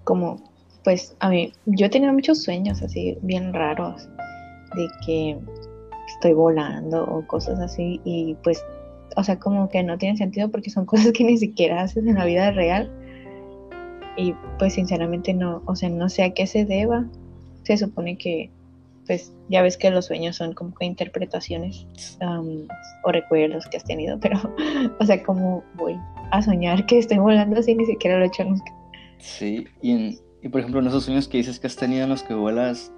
como, 0.04 0.42
pues, 0.84 1.16
a 1.20 1.30
mí, 1.30 1.54
yo 1.66 1.86
he 1.86 1.90
tenido 1.90 2.14
muchos 2.14 2.44
sueños 2.44 2.82
así, 2.82 3.18
bien 3.22 3.54
raros, 3.54 4.08
de 4.76 4.88
que 5.06 5.40
estoy 6.08 6.34
volando 6.34 7.04
o 7.06 7.26
cosas 7.26 7.60
así, 7.60 8.00
y 8.04 8.36
pues, 8.44 8.64
o 9.16 9.24
sea, 9.24 9.40
como 9.40 9.70
que 9.70 9.84
no 9.84 9.98
tienen 9.98 10.18
sentido 10.18 10.50
porque 10.52 10.70
son 10.70 10.86
cosas 10.88 11.12
que 11.14 11.24
ni 11.24 11.38
siquiera 11.38 11.82
haces 11.82 12.06
en 12.06 12.16
la 12.16 12.26
vida 12.26 12.52
real, 12.52 12.92
y 14.18 14.34
pues, 14.60 14.74
sinceramente, 14.74 15.34
no, 15.34 15.62
o 15.66 15.76
sea, 15.76 15.90
no 15.90 16.10
sé 16.10 16.24
a 16.24 16.34
qué 16.34 16.48
se 16.48 16.66
deba, 16.66 17.06
se 17.64 17.78
supone 17.78 18.18
que 18.18 18.50
pues 19.06 19.34
ya 19.50 19.62
ves 19.62 19.78
que 19.78 19.90
los 19.90 20.06
sueños 20.06 20.38
son 20.38 20.54
como 20.54 20.74
que 20.74 20.86
interpretaciones 20.86 21.86
o 23.04 23.12
recuerdos 23.12 23.66
que 23.68 23.78
has 23.78 23.84
tenido, 23.84 24.20
pero, 24.20 24.40
o 25.00 25.06
sea, 25.06 25.22
como 25.24 25.64
voy 25.76 25.98
a 26.32 26.42
soñar 26.42 26.86
que 26.86 27.00
estoy 27.00 27.18
volando 27.18 27.60
así, 27.60 27.76
ni 27.76 27.86
siquiera 27.86 28.18
lo 28.18 28.24
he 28.24 28.28
hecho 28.28 28.44
nunca. 28.44 28.74
Sí, 29.18 29.66
y, 29.82 30.20
y 30.42 30.50
por 30.50 30.62
ejemplo, 30.62 30.80
en 30.80 30.88
esos 30.88 31.06
sueños 31.06 31.28
que 31.28 31.38
dices 31.38 31.60
que 31.60 31.68
has 31.68 31.76
tenido 31.76 32.04
en 32.04 32.10
los 32.10 32.24
que 32.24 32.34
vuelas, 32.34 32.94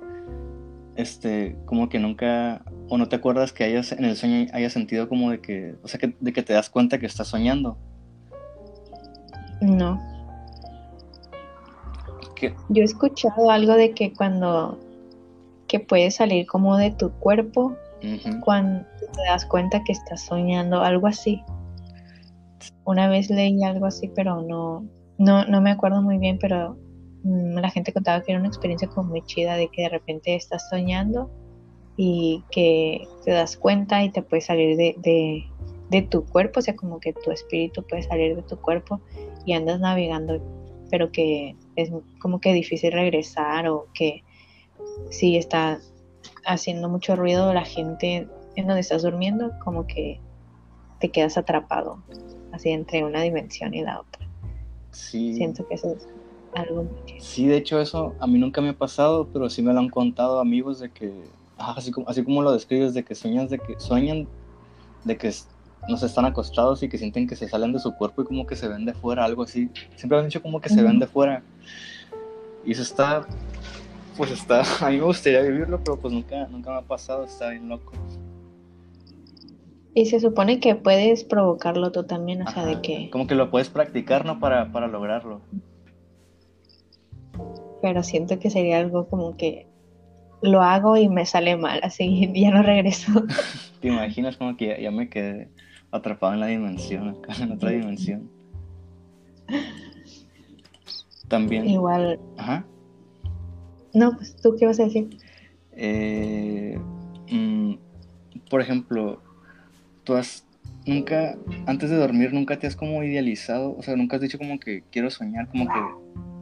este, 0.95 1.55
como 1.65 1.89
que 1.89 1.99
nunca, 1.99 2.63
o 2.89 2.97
no 2.97 3.09
te 3.09 3.15
acuerdas 3.15 3.51
que 3.51 3.63
hayas, 3.63 3.91
en 3.91 4.05
el 4.05 4.15
sueño 4.15 4.47
hayas 4.53 4.73
sentido 4.73 5.09
como 5.09 5.31
de 5.31 5.41
que, 5.41 5.75
o 5.81 5.87
sea, 5.87 5.99
que, 5.99 6.15
de 6.19 6.33
que 6.33 6.43
te 6.43 6.53
das 6.53 6.69
cuenta 6.69 6.99
que 6.99 7.05
estás 7.05 7.27
soñando. 7.27 7.77
No. 9.61 10.12
Yo 12.69 12.81
he 12.81 12.85
escuchado 12.85 13.49
algo 13.49 13.73
de 13.73 13.91
que 13.91 14.13
cuando 14.13 14.77
que 15.67 15.79
puede 15.79 16.11
salir 16.11 16.45
como 16.45 16.77
de 16.77 16.91
tu 16.91 17.11
cuerpo 17.13 17.75
cuando 18.41 18.85
te 18.99 19.21
das 19.27 19.45
cuenta 19.45 19.83
que 19.83 19.93
estás 19.93 20.25
soñando, 20.25 20.81
algo 20.81 21.07
así. 21.07 21.41
Una 22.85 23.07
vez 23.07 23.29
leí 23.29 23.63
algo 23.63 23.85
así, 23.85 24.11
pero 24.13 24.41
no, 24.41 24.85
no, 25.17 25.45
no 25.45 25.61
me 25.61 25.71
acuerdo 25.71 26.01
muy 26.01 26.17
bien, 26.17 26.37
pero 26.39 26.77
mm, 27.23 27.57
la 27.57 27.69
gente 27.69 27.93
contaba 27.93 28.21
que 28.21 28.33
era 28.33 28.39
una 28.39 28.49
experiencia 28.49 28.87
como 28.89 29.09
muy 29.09 29.21
chida 29.23 29.55
de 29.55 29.69
que 29.69 29.83
de 29.83 29.89
repente 29.89 30.35
estás 30.35 30.67
soñando 30.69 31.31
y 31.95 32.43
que 32.51 33.07
te 33.23 33.31
das 33.31 33.55
cuenta 33.55 34.03
y 34.03 34.09
te 34.09 34.21
puede 34.21 34.41
salir 34.41 34.75
de, 34.75 34.95
de, 34.97 35.43
de 35.89 36.01
tu 36.01 36.25
cuerpo, 36.25 36.59
o 36.59 36.63
sea, 36.63 36.75
como 36.75 36.99
que 36.99 37.13
tu 37.13 37.31
espíritu 37.31 37.83
puede 37.87 38.03
salir 38.03 38.35
de 38.35 38.43
tu 38.43 38.57
cuerpo 38.57 38.99
y 39.45 39.53
andas 39.53 39.79
navegando, 39.79 40.41
pero 40.89 41.11
que 41.11 41.55
es 41.75 41.91
como 42.19 42.39
que 42.39 42.53
difícil 42.53 42.91
regresar 42.91 43.67
o 43.67 43.87
que 43.93 44.23
si 45.09 45.37
está 45.37 45.79
haciendo 46.45 46.89
mucho 46.89 47.15
ruido 47.15 47.53
la 47.53 47.65
gente 47.65 48.27
en 48.55 48.67
donde 48.67 48.81
estás 48.81 49.03
durmiendo, 49.03 49.51
como 49.63 49.87
que 49.87 50.19
te 50.99 51.09
quedas 51.09 51.37
atrapado, 51.37 52.01
así 52.51 52.69
entre 52.69 53.03
una 53.03 53.21
dimensión 53.21 53.73
y 53.73 53.81
la 53.81 54.01
otra. 54.01 54.27
Sí. 54.91 55.33
Siento 55.33 55.67
que 55.67 55.75
eso 55.75 55.95
es 55.95 56.07
algo. 56.55 56.87
Sí, 57.19 57.47
de 57.47 57.57
hecho 57.57 57.81
eso 57.81 58.13
a 58.19 58.27
mí 58.27 58.37
nunca 58.37 58.61
me 58.61 58.69
ha 58.69 58.77
pasado, 58.77 59.27
pero 59.33 59.49
sí 59.49 59.61
me 59.61 59.73
lo 59.73 59.79
han 59.79 59.89
contado 59.89 60.39
amigos 60.39 60.79
de 60.79 60.91
que, 60.91 61.11
así, 61.57 61.91
como, 61.91 62.07
así 62.07 62.23
como 62.23 62.41
lo 62.41 62.51
describes, 62.51 62.93
de 62.93 63.03
que 63.03 63.15
sueñas, 63.15 63.49
de 63.49 63.59
que 63.59 63.79
sueñan, 63.79 64.27
de 65.03 65.17
que 65.17 65.33
no 65.87 65.97
se 65.97 66.05
están 66.05 66.25
acostados 66.25 66.81
y 66.83 66.89
que 66.89 66.97
sienten 66.97 67.27
que 67.27 67.35
se 67.35 67.47
salen 67.47 67.73
de 67.73 67.79
su 67.79 67.93
cuerpo 67.95 68.21
y 68.21 68.25
como 68.25 68.45
que 68.45 68.55
se 68.55 68.67
ven 68.67 68.85
de 68.85 68.93
fuera, 68.93 69.25
algo 69.25 69.43
así. 69.43 69.69
Siempre 69.95 70.17
han 70.17 70.25
dicho 70.25 70.41
como 70.41 70.61
que 70.61 70.69
se 70.69 70.81
ven 70.81 70.99
de 70.99 71.07
fuera. 71.07 71.43
Y 72.65 72.71
eso 72.71 72.81
está 72.81 73.25
pues 74.17 74.31
está, 74.31 74.61
a 74.85 74.89
mí 74.89 74.97
me 74.97 75.03
gustaría 75.03 75.41
vivirlo, 75.41 75.79
pero 75.83 75.99
pues 75.99 76.13
nunca, 76.13 76.47
nunca 76.47 76.71
me 76.71 76.77
ha 76.77 76.81
pasado, 76.81 77.25
está 77.25 77.49
bien 77.49 77.67
loco. 77.67 77.93
Y 79.95 80.07
se 80.07 80.19
supone 80.19 80.59
que 80.59 80.75
puedes 80.75 81.23
provocarlo 81.23 81.91
tú 81.91 82.03
también, 82.03 82.41
o 82.41 82.51
sea, 82.51 82.65
de 82.65 82.81
que... 82.81 83.09
Como 83.11 83.27
que 83.27 83.35
lo 83.35 83.51
puedes 83.51 83.69
practicar, 83.69 84.25
¿no? 84.25 84.39
Para, 84.39 84.71
para 84.71 84.87
lograrlo. 84.87 85.41
Pero 87.81 88.01
siento 88.01 88.39
que 88.39 88.49
sería 88.49 88.79
algo 88.79 89.07
como 89.07 89.37
que 89.37 89.67
lo 90.41 90.63
hago 90.63 90.97
y 90.97 91.09
me 91.09 91.25
sale 91.25 91.57
mal, 91.57 91.79
así 91.83 92.31
ya 92.35 92.49
no 92.51 92.63
regreso. 92.63 93.11
¿Te 93.81 93.89
imaginas 93.89 94.37
como 94.37 94.57
que 94.57 94.81
ya, 94.81 94.89
me 94.89 95.09
quedé 95.09 95.49
atrapado 95.93 96.33
en 96.33 96.39
la 96.39 96.47
dimensión, 96.47 97.09
acá, 97.09 97.33
en 97.41 97.51
otra 97.51 97.71
dimensión? 97.71 98.29
También. 101.27 101.67
Igual. 101.67 102.19
Ajá. 102.37 102.65
No, 103.93 104.15
pues 104.15 104.35
tú 104.35 104.55
qué 104.59 104.65
vas 104.65 104.79
a 104.79 104.85
decir. 104.85 105.17
Eh, 105.71 106.77
mm, 107.31 107.73
por 108.49 108.61
ejemplo, 108.61 109.21
tú 110.03 110.15
has 110.15 110.45
nunca, 110.85 111.37
antes 111.65 111.89
de 111.89 111.95
dormir, 111.95 112.33
nunca 112.33 112.57
te 112.57 112.67
has 112.67 112.75
como 112.75 113.03
idealizado, 113.03 113.75
o 113.77 113.83
sea, 113.83 113.95
nunca 113.95 114.17
has 114.17 114.21
dicho 114.21 114.37
como 114.37 114.59
que 114.59 114.83
quiero 114.91 115.09
soñar, 115.09 115.47
como 115.47 115.67
que 115.67 115.79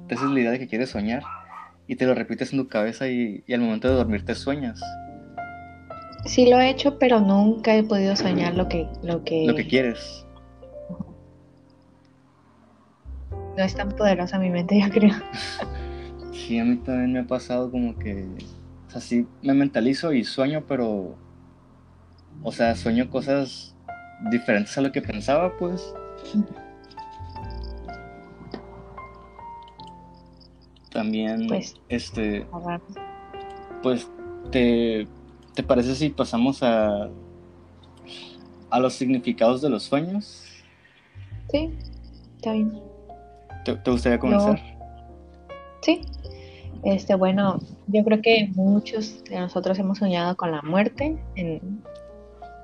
te 0.08 0.16
haces 0.16 0.30
la 0.30 0.40
idea 0.40 0.52
de 0.52 0.60
que 0.60 0.68
quieres 0.68 0.90
soñar 0.90 1.24
y 1.88 1.96
te 1.96 2.06
lo 2.06 2.16
repites 2.16 2.54
en 2.54 2.60
tu 2.60 2.68
cabeza 2.68 3.08
y, 3.08 3.44
al 3.54 3.62
momento 3.62 3.90
de 3.90 3.96
dormir 3.96 4.24
te 4.24 4.36
sueñas. 4.36 4.82
Sí 6.26 6.50
lo 6.50 6.60
he 6.60 6.70
hecho, 6.70 7.00
pero 7.00 7.20
nunca 7.20 7.76
he 7.76 7.84
podido 7.84 8.16
soñar 8.16 8.56
lo 8.56 8.68
que... 8.68 8.88
Lo 9.04 9.24
que, 9.24 9.46
lo 9.48 9.56
que 9.56 9.68
quieres. 9.68 10.26
No 13.58 13.64
es 13.64 13.76
tan 13.76 13.90
poderosa 13.90 14.40
mi 14.40 14.50
mente, 14.50 14.80
yo 14.82 14.90
creo. 14.90 15.14
Sí, 16.32 16.60
a 16.60 16.66
mí 16.66 16.78
también 16.78 17.14
me 17.14 17.20
ha 17.20 17.28
pasado 17.28 17.70
como 17.72 17.98
que, 17.98 18.26
o 18.88 18.92
sea, 18.92 19.02
sí 19.02 19.28
me 19.42 19.54
mentalizo 19.54 20.14
y 20.14 20.24
sueño, 20.24 20.64
pero, 20.68 21.16
o 22.44 22.52
sea, 22.52 22.76
sueño 22.76 23.10
cosas 23.10 23.76
diferentes 24.30 24.78
a 24.78 24.82
lo 24.82 24.92
que 24.92 25.02
pensaba, 25.02 25.58
pues. 25.58 25.94
También, 30.92 31.48
pues, 31.48 31.76
este, 31.90 32.46
pues, 33.82 34.10
te, 34.52 35.08
¿te 35.54 35.64
parece 35.64 35.96
si 35.96 36.10
pasamos 36.10 36.64
a, 36.64 37.10
a 38.70 38.80
los 38.80 38.94
significados 38.94 39.62
de 39.62 39.70
los 39.70 39.84
sueños? 39.84 40.46
Sí, 41.50 41.70
está 42.38 42.54
bien. 42.54 42.80
¿Te, 43.66 43.92
gustaría 43.92 44.18
comenzar? 44.18 44.60
Sí. 45.82 46.02
Este, 46.84 47.14
bueno, 47.14 47.60
yo 47.88 48.04
creo 48.04 48.22
que 48.22 48.50
muchos 48.56 49.24
de 49.26 49.40
nosotros 49.40 49.78
hemos 49.78 50.00
soñado 50.00 50.36
con 50.36 50.52
la 50.52 50.62
muerte 50.64 51.16
en 51.36 51.84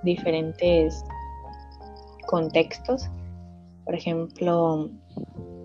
diferentes 0.03 1.03
contextos. 2.25 3.09
Por 3.85 3.93
ejemplo, 3.93 4.89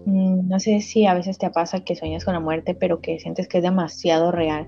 mm, 0.04 0.48
no 0.48 0.60
sé 0.60 0.80
si 0.80 1.06
a 1.06 1.14
veces 1.14 1.38
te 1.38 1.48
pasa 1.50 1.80
que 1.80 1.96
sueñas 1.96 2.24
con 2.24 2.34
la 2.34 2.40
muerte, 2.40 2.74
pero 2.74 3.00
que 3.00 3.18
sientes 3.18 3.48
que 3.48 3.58
es 3.58 3.64
demasiado 3.64 4.32
real. 4.32 4.66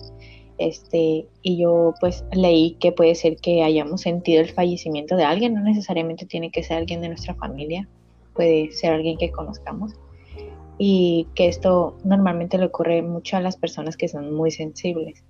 Este, 0.56 1.26
y 1.42 1.56
yo 1.60 1.94
pues 2.00 2.24
leí 2.32 2.76
que 2.78 2.92
puede 2.92 3.16
ser 3.16 3.36
que 3.36 3.64
hayamos 3.64 4.02
sentido 4.02 4.40
el 4.40 4.52
fallecimiento 4.52 5.16
de 5.16 5.24
alguien, 5.24 5.54
no 5.54 5.62
necesariamente 5.62 6.26
tiene 6.26 6.50
que 6.50 6.62
ser 6.62 6.76
alguien 6.76 7.00
de 7.00 7.08
nuestra 7.08 7.34
familia, 7.34 7.88
puede 8.34 8.70
ser 8.70 8.92
alguien 8.92 9.18
que 9.18 9.32
conozcamos 9.32 9.92
y 10.78 11.26
que 11.34 11.48
esto 11.48 11.96
normalmente 12.04 12.58
le 12.58 12.66
ocurre 12.66 13.02
mucho 13.02 13.36
a 13.36 13.40
las 13.40 13.56
personas 13.56 13.96
que 13.96 14.08
son 14.08 14.34
muy 14.34 14.50
sensibles. 14.50 15.24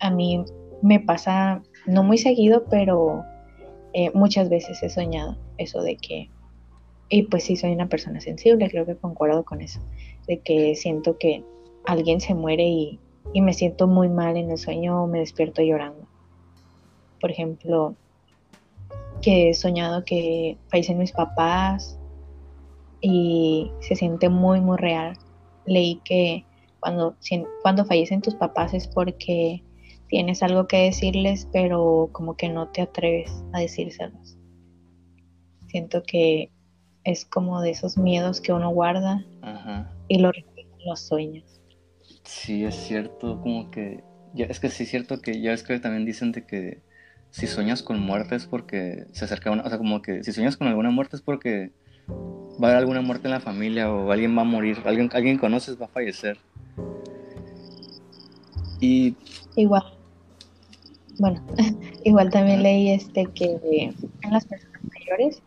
A 0.00 0.10
mí 0.10 0.44
me 0.82 1.00
pasa 1.00 1.62
no 1.86 2.02
muy 2.02 2.18
seguido, 2.18 2.64
pero 2.70 3.24
eh, 3.92 4.10
muchas 4.14 4.48
veces 4.48 4.82
he 4.82 4.88
soñado 4.88 5.36
eso 5.58 5.82
de 5.82 5.96
que, 5.96 6.28
y 7.08 7.22
pues 7.22 7.44
sí 7.44 7.56
soy 7.56 7.72
una 7.72 7.88
persona 7.88 8.20
sensible, 8.20 8.68
creo 8.68 8.84
que 8.84 8.96
concuerdo 8.96 9.44
con 9.44 9.60
eso, 9.60 9.80
de 10.26 10.40
que 10.40 10.74
siento 10.74 11.18
que 11.18 11.44
alguien 11.84 12.20
se 12.20 12.34
muere 12.34 12.64
y, 12.64 13.00
y 13.32 13.40
me 13.40 13.52
siento 13.52 13.86
muy 13.86 14.08
mal 14.08 14.36
en 14.36 14.50
el 14.50 14.58
sueño 14.58 15.02
o 15.02 15.06
me 15.06 15.20
despierto 15.20 15.62
llorando. 15.62 16.06
Por 17.20 17.30
ejemplo, 17.30 17.94
que 19.22 19.50
he 19.50 19.54
soñado 19.54 20.04
que 20.04 20.58
fallecen 20.68 20.98
mis 20.98 21.12
papás 21.12 21.98
y 23.00 23.70
se 23.80 23.96
siente 23.96 24.28
muy, 24.28 24.60
muy 24.60 24.76
real. 24.76 25.16
Leí 25.64 26.00
que 26.04 26.44
cuando, 26.80 27.16
cuando 27.62 27.84
fallecen 27.84 28.22
tus 28.22 28.34
papás 28.34 28.74
es 28.74 28.86
porque 28.86 29.62
tienes 30.08 30.42
algo 30.42 30.66
que 30.66 30.84
decirles, 30.84 31.48
pero 31.52 32.10
como 32.12 32.36
que 32.36 32.48
no 32.48 32.68
te 32.68 32.82
atreves 32.82 33.44
a 33.52 33.60
decírselos. 33.60 34.36
siento 35.68 36.02
que 36.02 36.50
es 37.04 37.24
como 37.24 37.60
de 37.60 37.70
esos 37.70 37.96
miedos 37.96 38.40
que 38.40 38.52
uno 38.52 38.70
guarda 38.70 39.24
y 40.08 40.18
lo 40.18 40.32
los 40.84 41.00
sueños. 41.00 41.55
Sí, 42.26 42.64
es 42.64 42.74
cierto, 42.74 43.40
como 43.40 43.70
que, 43.70 44.02
ya, 44.34 44.46
es 44.46 44.60
que 44.60 44.68
sí 44.68 44.82
es 44.82 44.90
cierto 44.90 45.20
que 45.20 45.40
ya 45.40 45.52
es 45.52 45.62
que 45.62 45.78
también 45.78 46.04
dicen 46.04 46.32
de 46.32 46.44
que 46.44 46.80
si 47.30 47.46
sueñas 47.46 47.82
con 47.82 48.00
muerte 48.00 48.34
es 48.34 48.46
porque 48.46 49.06
se 49.12 49.24
acerca 49.24 49.50
una, 49.50 49.62
o 49.62 49.68
sea, 49.68 49.78
como 49.78 50.02
que 50.02 50.24
si 50.24 50.32
sueñas 50.32 50.56
con 50.56 50.66
alguna 50.66 50.90
muerte 50.90 51.16
es 51.16 51.22
porque 51.22 51.70
va 52.08 52.68
a 52.68 52.70
haber 52.70 52.76
alguna 52.78 53.00
muerte 53.00 53.28
en 53.28 53.32
la 53.32 53.40
familia 53.40 53.92
o 53.92 54.10
alguien 54.10 54.36
va 54.36 54.42
a 54.42 54.44
morir, 54.44 54.78
alguien, 54.84 55.08
alguien 55.12 55.38
conoces 55.38 55.80
va 55.80 55.86
a 55.86 55.88
fallecer. 55.88 56.38
Y... 58.80 59.14
Igual. 59.54 59.84
Bueno, 61.18 61.42
igual 62.04 62.30
también 62.30 62.62
leí 62.62 62.90
este 62.90 63.26
que 63.26 63.92
en 64.22 64.30
las 64.30 64.44
personas 64.44 64.80
mayores 64.82 65.42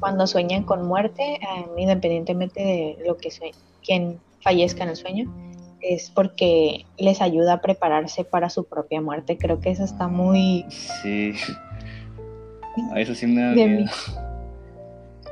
cuando 0.00 0.26
sueñan 0.26 0.64
con 0.64 0.86
muerte, 0.86 1.34
eh, 1.34 1.66
independientemente 1.78 2.62
de 2.62 2.98
lo 3.06 3.16
que 3.16 3.30
sea, 3.30 3.48
quien 3.82 4.20
fallezca 4.40 4.84
en 4.84 4.90
el 4.90 4.96
sueño, 4.96 5.53
es 5.84 6.10
porque 6.10 6.86
les 6.98 7.20
ayuda 7.20 7.54
a 7.54 7.60
prepararse 7.60 8.24
para 8.24 8.48
su 8.48 8.64
propia 8.64 9.00
muerte. 9.00 9.36
Creo 9.36 9.60
que 9.60 9.70
eso 9.70 9.84
está 9.84 10.08
muy... 10.08 10.64
Sí. 10.68 11.34
A 12.92 13.00
eso 13.00 13.14
sí 13.14 13.26
me 13.26 13.42
da 13.42 13.52
miedo. 13.52 13.84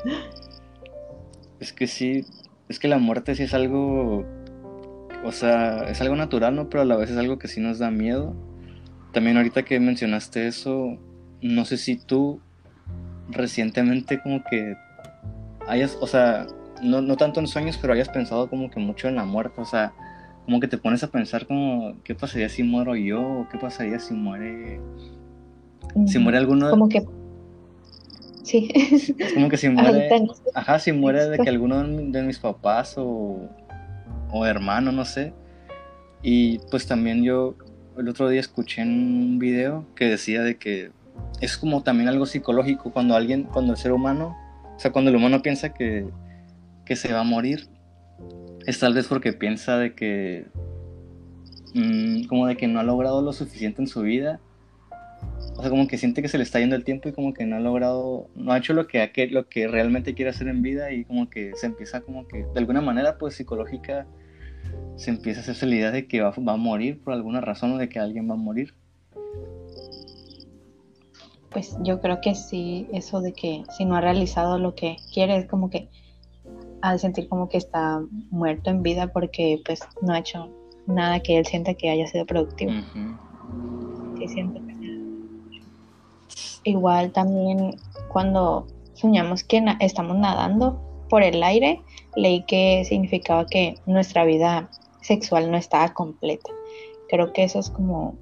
Es 1.58 1.72
que 1.72 1.86
sí, 1.86 2.26
es 2.68 2.80
que 2.80 2.88
la 2.88 2.98
muerte 2.98 3.36
sí 3.36 3.44
es 3.44 3.54
algo, 3.54 4.24
o 5.24 5.30
sea, 5.30 5.88
es 5.88 6.00
algo 6.00 6.16
natural, 6.16 6.56
¿no? 6.56 6.68
Pero 6.68 6.82
a 6.82 6.84
la 6.84 6.96
vez 6.96 7.08
es 7.08 7.16
algo 7.16 7.38
que 7.38 7.46
sí 7.46 7.60
nos 7.60 7.78
da 7.78 7.92
miedo. 7.92 8.34
También 9.12 9.36
ahorita 9.36 9.62
que 9.62 9.78
mencionaste 9.78 10.48
eso, 10.48 10.98
no 11.40 11.64
sé 11.64 11.76
si 11.76 11.94
tú 11.94 12.40
recientemente 13.28 14.20
como 14.20 14.42
que 14.42 14.74
hayas, 15.68 15.96
o 16.00 16.08
sea, 16.08 16.48
no, 16.82 17.00
no 17.00 17.16
tanto 17.16 17.38
en 17.38 17.46
sueños, 17.46 17.78
pero 17.80 17.92
hayas 17.92 18.08
pensado 18.08 18.50
como 18.50 18.68
que 18.68 18.80
mucho 18.80 19.06
en 19.06 19.14
la 19.14 19.24
muerte, 19.24 19.60
o 19.60 19.64
sea, 19.64 19.92
como 20.44 20.60
que 20.60 20.68
te 20.68 20.78
pones 20.78 21.02
a 21.02 21.10
pensar 21.10 21.46
como, 21.46 21.94
¿qué 22.04 22.14
pasaría 22.14 22.48
si 22.48 22.62
muero 22.62 22.96
yo? 22.96 23.46
¿Qué 23.50 23.58
pasaría 23.58 23.98
si 23.98 24.14
muere, 24.14 24.80
si 26.06 26.18
muere 26.18 26.38
alguno? 26.38 26.70
Como 26.70 26.88
que... 26.88 27.04
Sí. 28.42 28.68
Es 28.74 29.34
como 29.34 29.48
que 29.48 29.56
si 29.56 29.68
muere... 29.70 30.08
Ajá, 30.54 30.78
si 30.78 30.92
muere 30.92 31.28
de 31.28 31.38
que 31.38 31.48
alguno 31.48 31.82
de 31.84 32.22
mis 32.22 32.38
papás 32.38 32.94
o, 32.96 33.48
o 34.30 34.46
hermano, 34.46 34.90
no 34.90 35.04
sé. 35.04 35.32
Y 36.22 36.58
pues 36.70 36.86
también 36.86 37.22
yo 37.22 37.54
el 37.96 38.08
otro 38.08 38.28
día 38.28 38.40
escuché 38.40 38.82
en 38.82 38.90
un 38.90 39.38
video 39.38 39.84
que 39.94 40.06
decía 40.06 40.42
de 40.42 40.56
que 40.56 40.90
es 41.40 41.56
como 41.56 41.82
también 41.82 42.08
algo 42.08 42.26
psicológico 42.26 42.92
cuando 42.92 43.14
alguien, 43.14 43.44
cuando 43.44 43.72
el 43.72 43.78
ser 43.78 43.92
humano, 43.92 44.36
o 44.76 44.78
sea, 44.78 44.92
cuando 44.92 45.10
el 45.10 45.16
humano 45.16 45.42
piensa 45.42 45.74
que, 45.74 46.06
que 46.84 46.96
se 46.96 47.12
va 47.12 47.20
a 47.20 47.24
morir, 47.24 47.68
es 48.66 48.78
tal 48.78 48.94
vez 48.94 49.06
porque 49.06 49.32
piensa 49.32 49.78
de 49.78 49.94
que, 49.94 50.46
mm, 51.74 52.24
como 52.24 52.46
de 52.46 52.56
que 52.56 52.68
no 52.68 52.80
ha 52.80 52.84
logrado 52.84 53.22
lo 53.22 53.32
suficiente 53.32 53.82
en 53.82 53.88
su 53.88 54.02
vida, 54.02 54.40
o 55.56 55.60
sea, 55.60 55.70
como 55.70 55.86
que 55.86 55.98
siente 55.98 56.22
que 56.22 56.28
se 56.28 56.38
le 56.38 56.44
está 56.44 56.60
yendo 56.60 56.76
el 56.76 56.84
tiempo 56.84 57.08
y 57.08 57.12
como 57.12 57.34
que 57.34 57.44
no 57.44 57.56
ha 57.56 57.60
logrado, 57.60 58.28
no 58.34 58.52
ha 58.52 58.58
hecho 58.58 58.72
lo 58.72 58.86
que, 58.86 59.28
lo 59.30 59.48
que 59.48 59.68
realmente 59.68 60.14
quiere 60.14 60.30
hacer 60.30 60.48
en 60.48 60.62
vida 60.62 60.92
y 60.92 61.04
como 61.04 61.28
que 61.28 61.52
se 61.56 61.66
empieza 61.66 62.00
como 62.00 62.26
que, 62.26 62.44
de 62.44 62.58
alguna 62.58 62.80
manera, 62.80 63.18
pues 63.18 63.34
psicológica, 63.34 64.06
se 64.96 65.10
empieza 65.10 65.40
a 65.40 65.42
hacerse 65.42 65.66
la 65.66 65.74
idea 65.74 65.90
de 65.90 66.06
que 66.06 66.20
va, 66.20 66.30
va 66.30 66.52
a 66.54 66.56
morir 66.56 67.00
por 67.02 67.12
alguna 67.12 67.40
razón 67.40 67.72
o 67.72 67.78
de 67.78 67.88
que 67.88 67.98
alguien 67.98 68.28
va 68.28 68.34
a 68.34 68.38
morir. 68.38 68.74
Pues 71.50 71.76
yo 71.82 72.00
creo 72.00 72.20
que 72.22 72.34
sí, 72.34 72.88
eso 72.92 73.20
de 73.20 73.34
que 73.34 73.64
si 73.76 73.84
no 73.84 73.94
ha 73.94 74.00
realizado 74.00 74.58
lo 74.58 74.74
que 74.74 74.96
quiere, 75.12 75.36
es 75.36 75.46
como 75.46 75.68
que 75.68 75.90
de 76.90 76.98
sentir 76.98 77.28
como 77.28 77.48
que 77.48 77.58
está 77.58 78.02
muerto 78.30 78.70
en 78.70 78.82
vida 78.82 79.12
porque 79.12 79.60
pues 79.64 79.80
no 80.00 80.14
ha 80.14 80.18
hecho 80.18 80.50
nada 80.86 81.20
que 81.20 81.38
él 81.38 81.46
sienta 81.46 81.74
que 81.74 81.90
haya 81.90 82.06
sido 82.08 82.26
productivo. 82.26 82.72
Sí, 84.18 84.28
siento 84.28 84.60
que 84.66 84.72
Igual 86.64 87.12
también 87.12 87.76
cuando 88.12 88.66
soñamos 88.94 89.42
que 89.42 89.64
estamos 89.80 90.16
nadando 90.16 90.80
por 91.08 91.22
el 91.22 91.42
aire, 91.42 91.82
leí 92.14 92.44
que 92.44 92.84
significaba 92.84 93.46
que 93.46 93.74
nuestra 93.86 94.24
vida 94.24 94.70
sexual 95.00 95.50
no 95.50 95.56
estaba 95.56 95.92
completa. 95.92 96.50
Creo 97.08 97.32
que 97.32 97.44
eso 97.44 97.58
es 97.58 97.68
como, 97.68 98.14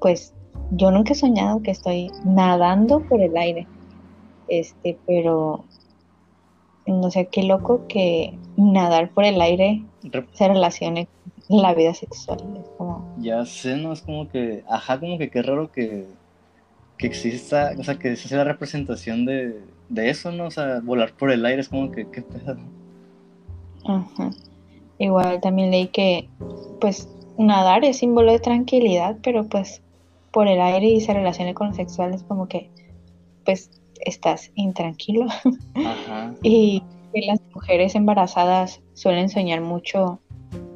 pues 0.00 0.34
yo 0.72 0.90
nunca 0.90 1.12
he 1.12 1.16
soñado 1.16 1.62
que 1.62 1.70
estoy 1.70 2.10
nadando 2.24 3.00
por 3.00 3.20
el 3.20 3.36
aire. 3.36 3.66
Este, 4.48 4.98
pero 5.06 5.64
no 6.90 7.10
sé 7.10 7.26
qué 7.26 7.42
loco 7.42 7.86
que 7.88 8.36
nadar 8.56 9.10
por 9.10 9.24
el 9.24 9.40
aire 9.40 9.82
se 10.32 10.48
relacione 10.48 11.08
con 11.48 11.62
la 11.62 11.74
vida 11.74 11.94
sexual. 11.94 12.38
Ya 13.18 13.44
sé, 13.44 13.76
¿no? 13.76 13.92
Es 13.92 14.02
como 14.02 14.28
que, 14.28 14.64
ajá, 14.68 14.98
como 14.98 15.18
que 15.18 15.30
qué 15.30 15.42
raro 15.42 15.70
que, 15.70 16.06
que 16.96 17.06
exista, 17.06 17.72
o 17.78 17.84
sea, 17.84 17.98
que 17.98 18.12
esa 18.12 18.28
sea 18.28 18.38
la 18.38 18.44
representación 18.44 19.24
de, 19.24 19.60
de 19.88 20.10
eso, 20.10 20.32
¿no? 20.32 20.46
O 20.46 20.50
sea, 20.50 20.80
volar 20.80 21.12
por 21.12 21.30
el 21.30 21.44
aire 21.44 21.60
es 21.60 21.68
como 21.68 21.90
que, 21.90 22.08
qué 22.10 22.22
pedo. 22.22 22.56
Ajá. 23.84 24.30
Igual 24.98 25.40
también 25.40 25.70
leí 25.70 25.88
que, 25.88 26.28
pues, 26.80 27.08
nadar 27.38 27.84
es 27.84 27.98
símbolo 27.98 28.32
de 28.32 28.38
tranquilidad, 28.38 29.16
pero 29.22 29.44
pues 29.44 29.82
por 30.30 30.46
el 30.46 30.60
aire 30.60 30.86
y 30.86 31.00
se 31.00 31.12
relacione 31.12 31.54
con 31.54 31.68
lo 31.68 31.74
sexual 31.74 32.14
es 32.14 32.22
como 32.22 32.46
que 32.48 32.70
pues 33.44 33.70
estás 34.00 34.50
intranquilo. 34.54 35.26
y 36.42 36.82
las 37.12 37.40
mujeres 37.54 37.94
embarazadas 37.94 38.80
suelen 38.94 39.28
soñar 39.28 39.60
mucho 39.60 40.20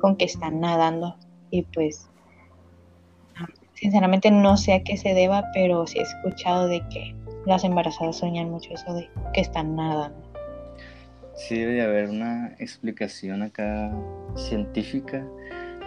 con 0.01 0.17
que 0.17 0.25
están 0.25 0.61
nadando 0.61 1.17
y 1.51 1.63
pues 1.63 2.11
sinceramente 3.75 4.31
no 4.31 4.57
sé 4.57 4.73
a 4.73 4.83
qué 4.83 4.97
se 4.97 5.15
deba, 5.15 5.45
pero 5.53 5.87
sí 5.87 5.99
he 5.99 6.03
escuchado 6.03 6.67
de 6.69 6.81
que 6.89 7.15
las 7.47 7.65
embarazadas 7.65 8.17
sueñan 8.17 8.51
mucho 8.51 8.73
eso 8.73 8.95
de 8.95 9.09
que 9.33 9.41
están 9.41 9.77
nadando. 9.77 10.23
Sí, 11.37 11.59
debe 11.59 11.83
haber 11.83 12.09
una 12.09 12.55
explicación 12.59 13.43
acá 13.43 13.93
científica 14.37 15.27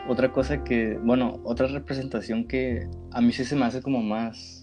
otra 0.07 0.31
cosa 0.31 0.63
que, 0.63 0.97
bueno, 0.97 1.39
otra 1.43 1.67
representación 1.67 2.47
que 2.47 2.87
a 3.11 3.21
mí 3.21 3.33
sí 3.33 3.43
se 3.43 3.55
me 3.55 3.65
hace 3.65 3.81
como 3.81 4.01
más, 4.01 4.56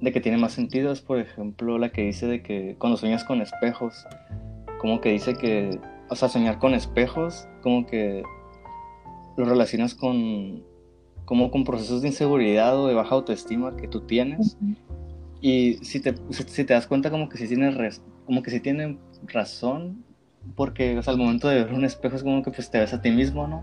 de 0.00 0.12
que 0.12 0.20
tiene 0.20 0.38
más 0.38 0.52
sentido 0.52 0.92
es, 0.92 1.00
por 1.00 1.18
ejemplo, 1.18 1.78
la 1.78 1.90
que 1.90 2.02
dice 2.02 2.26
de 2.26 2.42
que 2.42 2.76
cuando 2.78 2.96
sueñas 2.96 3.24
con 3.24 3.40
espejos, 3.40 4.06
como 4.80 5.00
que 5.00 5.10
dice 5.10 5.34
que, 5.34 5.78
o 6.08 6.16
sea, 6.16 6.28
soñar 6.28 6.58
con 6.58 6.74
espejos, 6.74 7.46
como 7.62 7.86
que 7.86 8.22
lo 9.36 9.44
relacionas 9.44 9.94
con, 9.94 10.62
como 11.24 11.50
con 11.50 11.64
procesos 11.64 12.02
de 12.02 12.08
inseguridad 12.08 12.78
o 12.78 12.86
de 12.86 12.94
baja 12.94 13.14
autoestima 13.14 13.76
que 13.76 13.88
tú 13.88 14.00
tienes. 14.00 14.56
Y 15.40 15.74
si 15.82 16.00
te, 16.00 16.14
si 16.30 16.64
te 16.64 16.74
das 16.74 16.86
cuenta 16.86 17.10
como 17.10 17.28
que 17.28 17.38
si 17.38 17.48
tienes, 17.48 18.02
como 18.26 18.42
que 18.42 18.50
si 18.50 18.60
tienen 18.60 18.98
razón, 19.24 20.04
porque 20.56 20.98
o 20.98 21.02
sea, 21.02 21.12
al 21.12 21.18
momento 21.18 21.48
de 21.48 21.64
ver 21.64 21.72
un 21.72 21.84
espejo 21.84 22.16
es 22.16 22.22
como 22.22 22.42
que 22.42 22.50
pues 22.50 22.70
te 22.70 22.78
ves 22.78 22.92
a 22.92 23.00
ti 23.00 23.10
mismo, 23.10 23.46
¿no? 23.46 23.62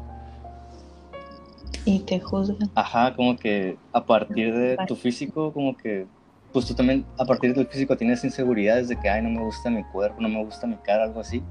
Y 1.85 1.99
te 1.99 2.19
juzgan. 2.19 2.69
Ajá, 2.75 3.15
como 3.15 3.37
que 3.37 3.77
a 3.93 4.05
partir 4.05 4.53
de 4.53 4.77
tu 4.87 4.95
físico, 4.95 5.53
como 5.53 5.77
que, 5.77 6.05
pues 6.53 6.65
tú 6.65 6.73
también 6.73 7.05
a 7.17 7.25
partir 7.25 7.53
de 7.53 7.63
tu 7.63 7.71
físico 7.71 7.97
tienes 7.97 8.23
inseguridades 8.23 8.87
de 8.87 8.99
que, 8.99 9.09
ay, 9.09 9.21
no 9.21 9.29
me 9.29 9.43
gusta 9.43 9.69
mi 9.69 9.83
cuerpo, 9.83 10.21
no 10.21 10.29
me 10.29 10.43
gusta 10.43 10.67
mi 10.67 10.75
cara, 10.77 11.03
algo 11.03 11.19
así. 11.19 11.43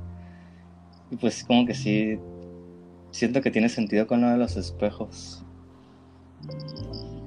Y 1.11 1.17
pues 1.17 1.45
como 1.45 1.67
que 1.67 1.75
sí, 1.75 2.19
siento 3.11 3.41
que 3.41 3.51
tiene 3.51 3.69
sentido 3.69 4.07
con 4.07 4.21
lo 4.21 4.31
de 4.31 4.37
los 4.37 4.57
espejos. 4.57 5.45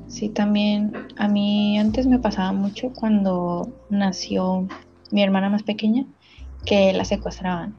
Sí, 0.08 0.30
también 0.30 0.92
a 1.18 1.28
mí 1.28 1.78
antes 1.78 2.08
me 2.08 2.20
pasaba 2.20 2.52
mucho 2.52 2.92
cuando 2.94 3.72
nació 3.90 4.68
mi 5.12 5.24
hermana 5.24 5.50
más 5.50 5.64
pequeña, 5.64 6.06
que 6.66 6.94
la 6.94 7.06
secuestraban. 7.06 7.76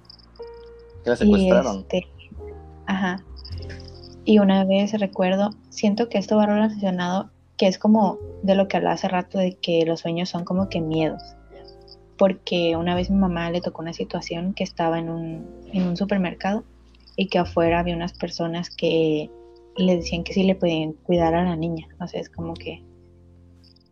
¿Que 1.05 1.11
la 1.11 1.17
secuestraron? 1.17 1.79
Este, 1.79 2.07
ajá. 2.87 3.23
Y 4.25 4.39
una 4.39 4.65
vez 4.65 4.93
recuerdo, 4.99 5.51
siento 5.71 6.09
que 6.09 6.19
esto 6.19 6.37
va 6.37 6.47
relacionado, 6.47 7.31
que 7.61 7.67
es 7.67 7.77
como 7.77 8.19
de 8.43 8.55
lo 8.55 8.69
que 8.69 8.79
hablaba 8.79 8.95
hace 8.95 9.07
rato, 9.07 9.37
de 9.37 9.53
que 9.53 9.85
los 9.85 10.01
sueños 10.01 10.31
son 10.31 10.47
como 10.47 10.71
que 10.71 10.81
miedos. 10.81 11.21
Porque 12.17 12.75
una 12.75 12.95
vez 12.95 13.11
mi 13.11 13.19
mamá 13.19 13.51
le 13.51 13.61
tocó 13.61 13.83
una 13.83 13.93
situación 13.93 14.55
que 14.55 14.65
estaba 14.65 14.99
en 14.99 15.11
un, 15.11 15.47
en 15.71 15.87
un 15.87 15.95
supermercado 15.95 16.65
y 17.17 17.27
que 17.29 17.39
afuera 17.39 17.81
había 17.81 17.95
unas 17.95 18.15
personas 18.15 18.71
que 18.71 19.29
le 19.77 19.97
decían 19.97 20.25
que 20.25 20.33
sí 20.33 20.43
le 20.43 20.55
podían 20.55 20.95
cuidar 20.95 21.35
a 21.35 21.45
la 21.45 21.55
niña. 21.55 21.87
O 22.01 22.07
sea, 22.07 22.23
es 22.23 22.31
como 22.31 22.55
que... 22.55 22.83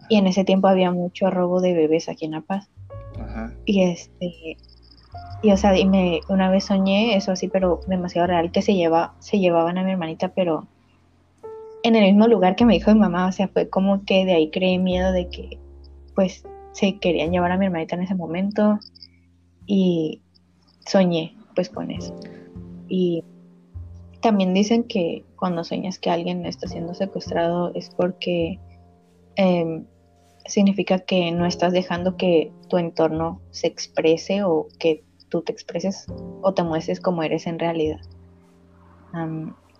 Y 0.08 0.16
en 0.16 0.26
ese 0.26 0.44
tiempo 0.44 0.68
había 0.68 0.90
mucho 0.90 1.28
robo 1.28 1.60
de 1.60 1.74
bebés 1.74 2.08
aquí 2.08 2.24
en 2.24 2.30
La 2.30 2.40
Paz. 2.40 2.70
Ajá. 3.20 3.52
Y 3.66 3.82
este 3.82 4.56
y 5.42 5.52
o 5.52 5.58
sea, 5.58 5.76
y 5.78 5.84
me, 5.84 6.22
una 6.30 6.50
vez 6.50 6.64
soñé 6.64 7.16
eso 7.16 7.32
así, 7.32 7.48
pero 7.48 7.80
demasiado 7.86 8.28
real, 8.28 8.50
que 8.50 8.62
se, 8.62 8.74
lleva, 8.74 9.14
se 9.18 9.38
llevaban 9.38 9.76
a 9.76 9.84
mi 9.84 9.90
hermanita, 9.90 10.32
pero 10.34 10.66
en 11.82 11.96
el 11.96 12.04
mismo 12.04 12.26
lugar 12.26 12.56
que 12.56 12.64
me 12.64 12.74
dijo 12.74 12.92
mi 12.92 13.00
mamá, 13.00 13.26
o 13.26 13.32
sea, 13.32 13.48
fue 13.48 13.68
como 13.68 14.04
que 14.04 14.24
de 14.24 14.34
ahí 14.34 14.50
creé 14.50 14.78
miedo 14.78 15.12
de 15.12 15.28
que, 15.28 15.58
pues, 16.14 16.44
se 16.72 16.98
querían 16.98 17.32
llevar 17.32 17.50
a 17.50 17.56
mi 17.56 17.66
hermanita 17.66 17.96
en 17.96 18.02
ese 18.02 18.14
momento 18.14 18.78
y 19.66 20.22
soñé 20.86 21.36
pues 21.54 21.68
con 21.68 21.90
eso. 21.90 22.14
Y 22.88 23.24
también 24.20 24.54
dicen 24.54 24.84
que 24.84 25.24
cuando 25.36 25.64
sueñas 25.64 25.98
que 25.98 26.10
alguien 26.10 26.46
está 26.46 26.68
siendo 26.68 26.94
secuestrado 26.94 27.72
es 27.74 27.90
porque 27.90 28.58
em, 29.36 29.86
significa 30.46 31.00
que 31.00 31.30
no 31.32 31.46
estás 31.46 31.72
dejando 31.72 32.16
que 32.16 32.52
tu 32.68 32.78
entorno 32.78 33.40
se 33.50 33.66
exprese 33.66 34.42
o 34.44 34.68
que 34.78 35.04
tú 35.28 35.42
te 35.42 35.52
expreses 35.52 36.06
o 36.42 36.54
te 36.54 36.62
muestres 36.62 37.00
como 37.00 37.22
eres 37.22 37.46
en 37.46 37.58
realidad. 37.58 38.00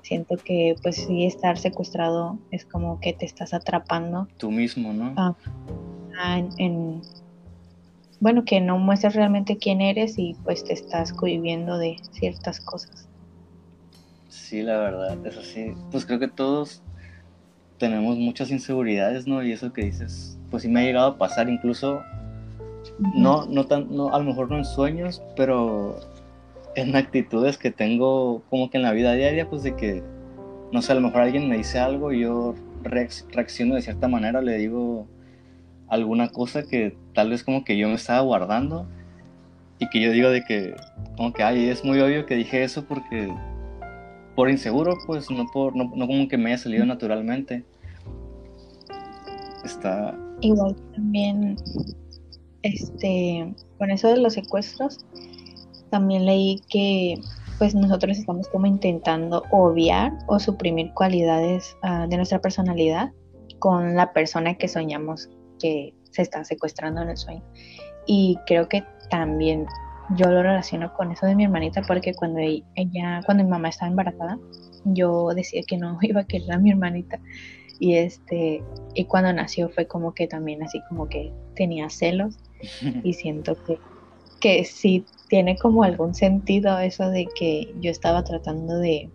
Siento 0.02 0.36
que 0.36 0.76
pues 0.82 0.96
sí 0.96 1.26
estar 1.26 1.58
secuestrado 1.58 2.38
es 2.50 2.64
como 2.64 3.00
que 3.00 3.12
te 3.12 3.26
estás 3.26 3.54
atrapando. 3.54 4.28
Tú 4.36 4.50
mismo, 4.50 4.92
¿no? 4.92 5.14
Ah, 5.16 6.42
en, 6.56 7.02
bueno, 8.20 8.44
que 8.44 8.60
no 8.60 8.78
muestras 8.78 9.14
realmente 9.14 9.58
quién 9.58 9.80
eres 9.80 10.18
y 10.18 10.34
pues 10.44 10.64
te 10.64 10.72
estás 10.72 11.12
cohibiendo 11.12 11.78
de 11.78 11.96
ciertas 12.12 12.60
cosas. 12.60 13.08
Sí, 14.28 14.62
la 14.62 14.78
verdad, 14.78 15.24
eso 15.26 15.42
sí. 15.42 15.72
Pues 15.90 16.04
creo 16.04 16.18
que 16.18 16.28
todos 16.28 16.82
tenemos 17.78 18.18
muchas 18.18 18.50
inseguridades, 18.50 19.26
¿no? 19.26 19.42
Y 19.42 19.52
eso 19.52 19.72
que 19.72 19.84
dices, 19.84 20.38
pues 20.50 20.64
sí 20.64 20.68
me 20.68 20.80
ha 20.80 20.84
llegado 20.84 21.08
a 21.08 21.18
pasar, 21.18 21.48
incluso, 21.48 22.02
no, 23.14 23.46
no 23.46 23.66
tan, 23.66 23.94
no, 23.94 24.12
a 24.12 24.18
lo 24.18 24.24
mejor 24.24 24.50
no 24.50 24.58
en 24.58 24.64
sueños, 24.64 25.22
pero 25.36 26.00
en 26.80 26.94
actitudes 26.96 27.58
que 27.58 27.70
tengo 27.70 28.42
como 28.50 28.70
que 28.70 28.76
en 28.76 28.82
la 28.82 28.92
vida 28.92 29.12
diaria, 29.14 29.48
pues 29.48 29.62
de 29.62 29.74
que, 29.74 30.02
no 30.72 30.82
sé, 30.82 30.92
a 30.92 30.94
lo 30.94 31.00
mejor 31.00 31.22
alguien 31.22 31.48
me 31.48 31.56
dice 31.56 31.78
algo 31.78 32.12
y 32.12 32.20
yo 32.20 32.54
reacciono 32.82 33.74
de 33.74 33.82
cierta 33.82 34.08
manera, 34.08 34.40
le 34.40 34.56
digo 34.58 35.06
alguna 35.88 36.28
cosa 36.28 36.62
que 36.62 36.96
tal 37.14 37.30
vez 37.30 37.42
como 37.42 37.64
que 37.64 37.76
yo 37.76 37.88
me 37.88 37.94
estaba 37.94 38.20
guardando 38.20 38.86
y 39.78 39.88
que 39.88 40.00
yo 40.00 40.12
digo 40.12 40.30
de 40.30 40.44
que, 40.44 40.74
como 41.16 41.32
que, 41.32 41.42
ay, 41.42 41.68
es 41.68 41.84
muy 41.84 42.00
obvio 42.00 42.26
que 42.26 42.36
dije 42.36 42.62
eso 42.62 42.84
porque 42.84 43.32
por 44.36 44.48
inseguro, 44.48 44.96
pues 45.06 45.30
no 45.30 45.46
por 45.52 45.74
no, 45.74 45.90
como 45.90 46.28
que 46.28 46.38
me 46.38 46.50
haya 46.50 46.58
salido 46.58 46.86
naturalmente. 46.86 47.64
Está 49.64 50.16
igual 50.40 50.76
también 50.94 51.56
este 52.62 53.52
con 53.78 53.90
eso 53.90 54.08
de 54.08 54.18
los 54.18 54.34
secuestros 54.34 55.04
también 55.88 56.26
leí 56.26 56.60
que 56.68 57.20
pues 57.58 57.74
nosotros 57.74 58.16
estamos 58.18 58.48
como 58.48 58.66
intentando 58.66 59.42
obviar 59.50 60.12
o 60.26 60.38
suprimir 60.38 60.92
cualidades 60.94 61.76
ah, 61.82 62.06
de 62.08 62.16
nuestra 62.16 62.40
personalidad 62.40 63.12
con 63.58 63.96
la 63.96 64.12
persona 64.12 64.54
que 64.54 64.68
soñamos 64.68 65.28
que 65.58 65.92
se 66.10 66.22
está 66.22 66.44
secuestrando 66.44 67.02
en 67.02 67.10
el 67.10 67.16
sueño. 67.16 67.42
Y 68.06 68.38
creo 68.46 68.68
que 68.68 68.84
también 69.10 69.66
yo 70.16 70.30
lo 70.30 70.42
relaciono 70.42 70.94
con 70.94 71.12
eso 71.12 71.26
de 71.26 71.34
mi 71.34 71.44
hermanita 71.44 71.82
porque 71.82 72.14
cuando 72.14 72.40
ella, 72.40 73.20
cuando 73.26 73.44
mi 73.44 73.50
mamá 73.50 73.68
estaba 73.68 73.90
embarazada, 73.90 74.38
yo 74.84 75.28
decía 75.34 75.62
que 75.66 75.76
no 75.76 75.98
iba 76.02 76.20
a 76.20 76.24
querer 76.24 76.52
a 76.52 76.58
mi 76.58 76.70
hermanita 76.70 77.20
y 77.80 77.94
este 77.94 78.62
y 78.94 79.04
cuando 79.04 79.32
nació 79.32 79.68
fue 79.68 79.86
como 79.86 80.12
que 80.12 80.26
también 80.26 80.62
así 80.62 80.80
como 80.88 81.08
que 81.08 81.32
tenía 81.54 81.88
celos 81.90 82.36
y 83.04 83.12
siento 83.12 83.56
que 83.64 83.78
que 84.40 84.64
sí 84.64 85.04
tiene 85.28 85.56
como 85.56 85.82
algún 85.82 86.14
sentido 86.14 86.78
eso 86.78 87.10
de 87.10 87.26
que 87.34 87.74
yo 87.80 87.90
estaba 87.90 88.24
tratando 88.24 88.78
de 88.78 89.10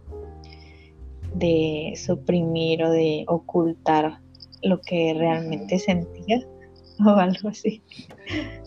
de 1.34 1.94
suprimir 1.96 2.84
o 2.84 2.92
de 2.92 3.26
ocultar 3.28 4.20
lo 4.62 4.80
que 4.82 5.14
realmente 5.18 5.80
sentía 5.80 6.42
o 7.06 7.10
algo 7.10 7.50
así. 7.50 7.82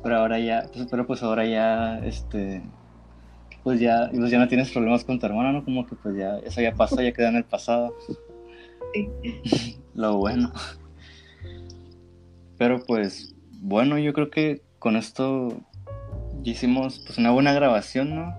Pero 0.03 0.17
ahora 0.17 0.39
ya, 0.39 0.69
pues, 0.73 0.87
pero 0.91 1.07
pues 1.07 1.23
ahora 1.23 1.47
ya, 1.47 1.99
este, 2.05 2.63
pues 3.63 3.81
ya, 3.81 4.11
pues 4.15 4.31
ya 4.31 4.39
no 4.39 4.49
tienes 4.49 4.71
problemas 4.71 5.05
con 5.05 5.19
tu 5.19 5.27
hermana, 5.27 5.53
¿no? 5.53 5.65
Como 5.65 5.87
que 5.87 5.97
pues 5.97 6.17
ya, 6.17 6.39
eso 6.39 6.61
ya 6.61 6.75
pasó, 6.75 7.01
ya 7.01 7.13
queda 7.13 7.29
en 7.29 7.37
el 7.37 7.45
pasado. 7.45 7.95
Sí. 8.93 9.09
Lo 9.95 10.17
bueno. 10.19 10.53
Pero 12.59 12.83
pues, 12.87 13.35
bueno, 13.61 13.99
yo 13.99 14.13
creo 14.13 14.31
que 14.31 14.63
con 14.79 14.97
esto 14.97 15.49
hicimos 16.51 17.01
pues 17.01 17.19
una 17.19 17.31
buena 17.31 17.53
grabación, 17.53 18.15
¿no? 18.15 18.35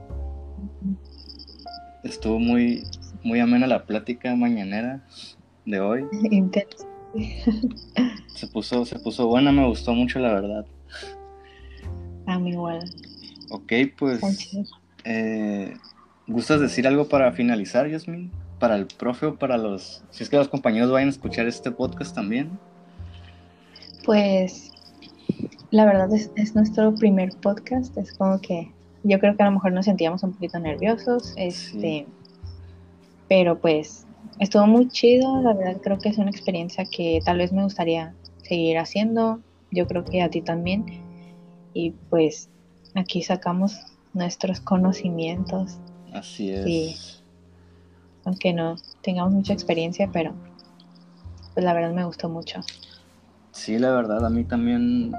Estuvo 2.04 2.40
muy, 2.40 2.84
muy 3.24 3.40
amena 3.40 3.68
la 3.68 3.86
plática 3.86 4.36
mañanera 4.36 5.06
de 5.66 5.80
hoy. 5.80 6.06
Intenso. 6.32 6.88
Se 8.34 8.48
puso, 8.48 8.86
se 8.86 9.00
puso 9.00 9.28
buena, 9.28 9.52
me 9.52 9.66
gustó 9.68 9.94
mucho 9.94 10.20
la 10.20 10.34
verdad. 10.34 10.66
A 12.28 12.40
mí 12.40 12.52
igual. 12.52 12.80
Ok, 13.50 13.74
pues. 13.98 14.22
Eh, 15.04 15.74
¿Gustas 16.28 16.60
decir 16.60 16.88
algo 16.88 17.08
para 17.08 17.32
finalizar, 17.32 17.90
Yasmin? 17.90 18.32
Para 18.60 18.76
el 18.76 18.86
profe 18.86 19.28
o 19.28 19.36
para 19.40 19.58
los. 19.58 20.04
Si 20.12 20.24
es 20.24 20.30
que 20.30 20.38
los 20.38 20.50
compañeros 20.50 20.92
vayan 20.92 21.08
a 21.08 21.12
escuchar 21.12 21.48
este 21.48 21.72
podcast 21.72 22.14
también. 22.14 22.60
Pues. 24.06 24.72
La 25.72 25.86
verdad 25.86 26.14
es, 26.14 26.32
es 26.36 26.56
nuestro 26.56 26.94
primer 26.96 27.36
podcast. 27.38 27.98
Es 27.98 28.14
como 28.14 28.40
que. 28.40 28.72
Yo 29.04 29.20
creo 29.20 29.38
que 29.38 29.44
a 29.44 29.46
lo 29.46 29.54
mejor 29.54 29.72
nos 29.72 29.86
sentíamos 29.86 30.24
un 30.24 30.34
poquito 30.34 30.60
nerviosos. 30.60 31.34
Este. 31.38 32.08
Pero 33.30 33.60
pues 33.60 34.06
estuvo 34.40 34.68
muy 34.68 34.88
chido, 34.90 35.42
la 35.42 35.54
verdad 35.54 35.82
creo 35.82 35.98
que 35.98 36.10
es 36.10 36.18
una 36.18 36.30
experiencia 36.30 36.86
que 36.86 37.20
tal 37.26 37.38
vez 37.38 37.52
me 37.52 37.64
gustaría 37.64 38.14
seguir 38.44 38.78
haciendo, 38.78 39.42
yo 39.72 39.88
creo 39.88 40.06
que 40.06 40.22
a 40.22 40.30
ti 40.30 40.42
también. 40.42 40.86
Y 41.74 41.92
pues 42.10 42.50
aquí 42.96 43.22
sacamos 43.22 43.78
nuestros 44.14 44.62
conocimientos. 44.62 45.78
Así 46.14 46.52
es. 46.52 47.24
aunque 48.26 48.54
no 48.54 48.76
tengamos 49.02 49.34
mucha 49.34 49.54
experiencia, 49.54 50.10
pero 50.12 50.34
pues 51.54 51.66
la 51.66 51.74
verdad 51.74 51.94
me 51.94 52.06
gustó 52.06 52.30
mucho. 52.30 52.62
Sí, 53.58 53.80
la 53.80 53.92
verdad, 53.92 54.24
a 54.24 54.30
mí 54.30 54.44
también, 54.44 55.12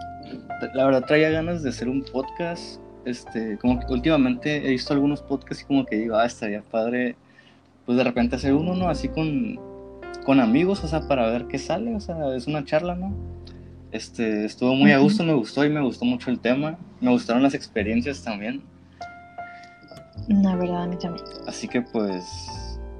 la 0.72 0.86
verdad 0.86 1.04
traía 1.04 1.28
ganas 1.28 1.64
de 1.64 1.70
hacer 1.70 1.88
un 1.88 2.04
podcast. 2.04 2.80
Este, 3.04 3.58
como 3.58 3.80
que 3.80 3.92
últimamente 3.92 4.64
he 4.64 4.70
visto 4.70 4.94
algunos 4.94 5.22
podcasts 5.22 5.64
y 5.64 5.66
como 5.66 5.84
que 5.84 5.96
digo, 5.96 6.16
ah, 6.16 6.24
estaría 6.24 6.62
padre 6.62 7.16
pues 7.84 7.98
de 7.98 8.04
repente 8.04 8.36
hacer 8.36 8.54
uno, 8.54 8.74
¿no? 8.74 8.88
Así 8.88 9.08
con, 9.08 9.58
con 10.24 10.38
amigos, 10.38 10.84
o 10.84 10.88
sea, 10.88 11.08
para 11.08 11.26
ver 11.26 11.46
qué 11.46 11.58
sale, 11.58 11.94
o 11.96 12.00
sea, 12.00 12.36
es 12.36 12.46
una 12.46 12.64
charla, 12.64 12.94
¿no? 12.94 13.12
Este, 13.90 14.44
estuvo 14.44 14.74
muy 14.74 14.92
a 14.92 14.98
gusto, 14.98 15.24
me 15.24 15.34
gustó 15.34 15.64
y 15.64 15.70
me 15.70 15.80
gustó 15.80 16.04
mucho 16.04 16.30
el 16.30 16.38
tema, 16.38 16.78
me 17.00 17.10
gustaron 17.10 17.42
las 17.42 17.54
experiencias 17.54 18.22
también. 18.22 18.62
La 20.28 20.54
verdad, 20.54 20.84
a 20.84 20.86
mí 20.86 20.96
también. 20.96 21.26
Así 21.46 21.66
que 21.66 21.82
pues, 21.82 22.24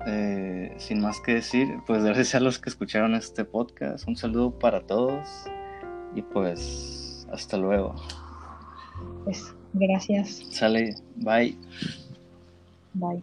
eh, 0.06 0.74
sin 0.78 1.00
más 1.00 1.20
que 1.20 1.34
decir, 1.34 1.68
pues 1.87 2.04
gracias 2.04 2.34
a 2.34 2.40
los 2.40 2.58
que 2.58 2.70
escucharon 2.70 3.14
este 3.14 3.44
podcast, 3.44 4.06
un 4.06 4.16
saludo 4.16 4.58
para 4.58 4.87
todos 4.87 5.26
y 6.14 6.22
pues 6.22 7.26
hasta 7.30 7.56
luego. 7.56 7.94
Pues 9.24 9.54
gracias. 9.74 10.44
Sale, 10.50 10.94
bye. 11.16 11.56
Bye. 12.94 13.22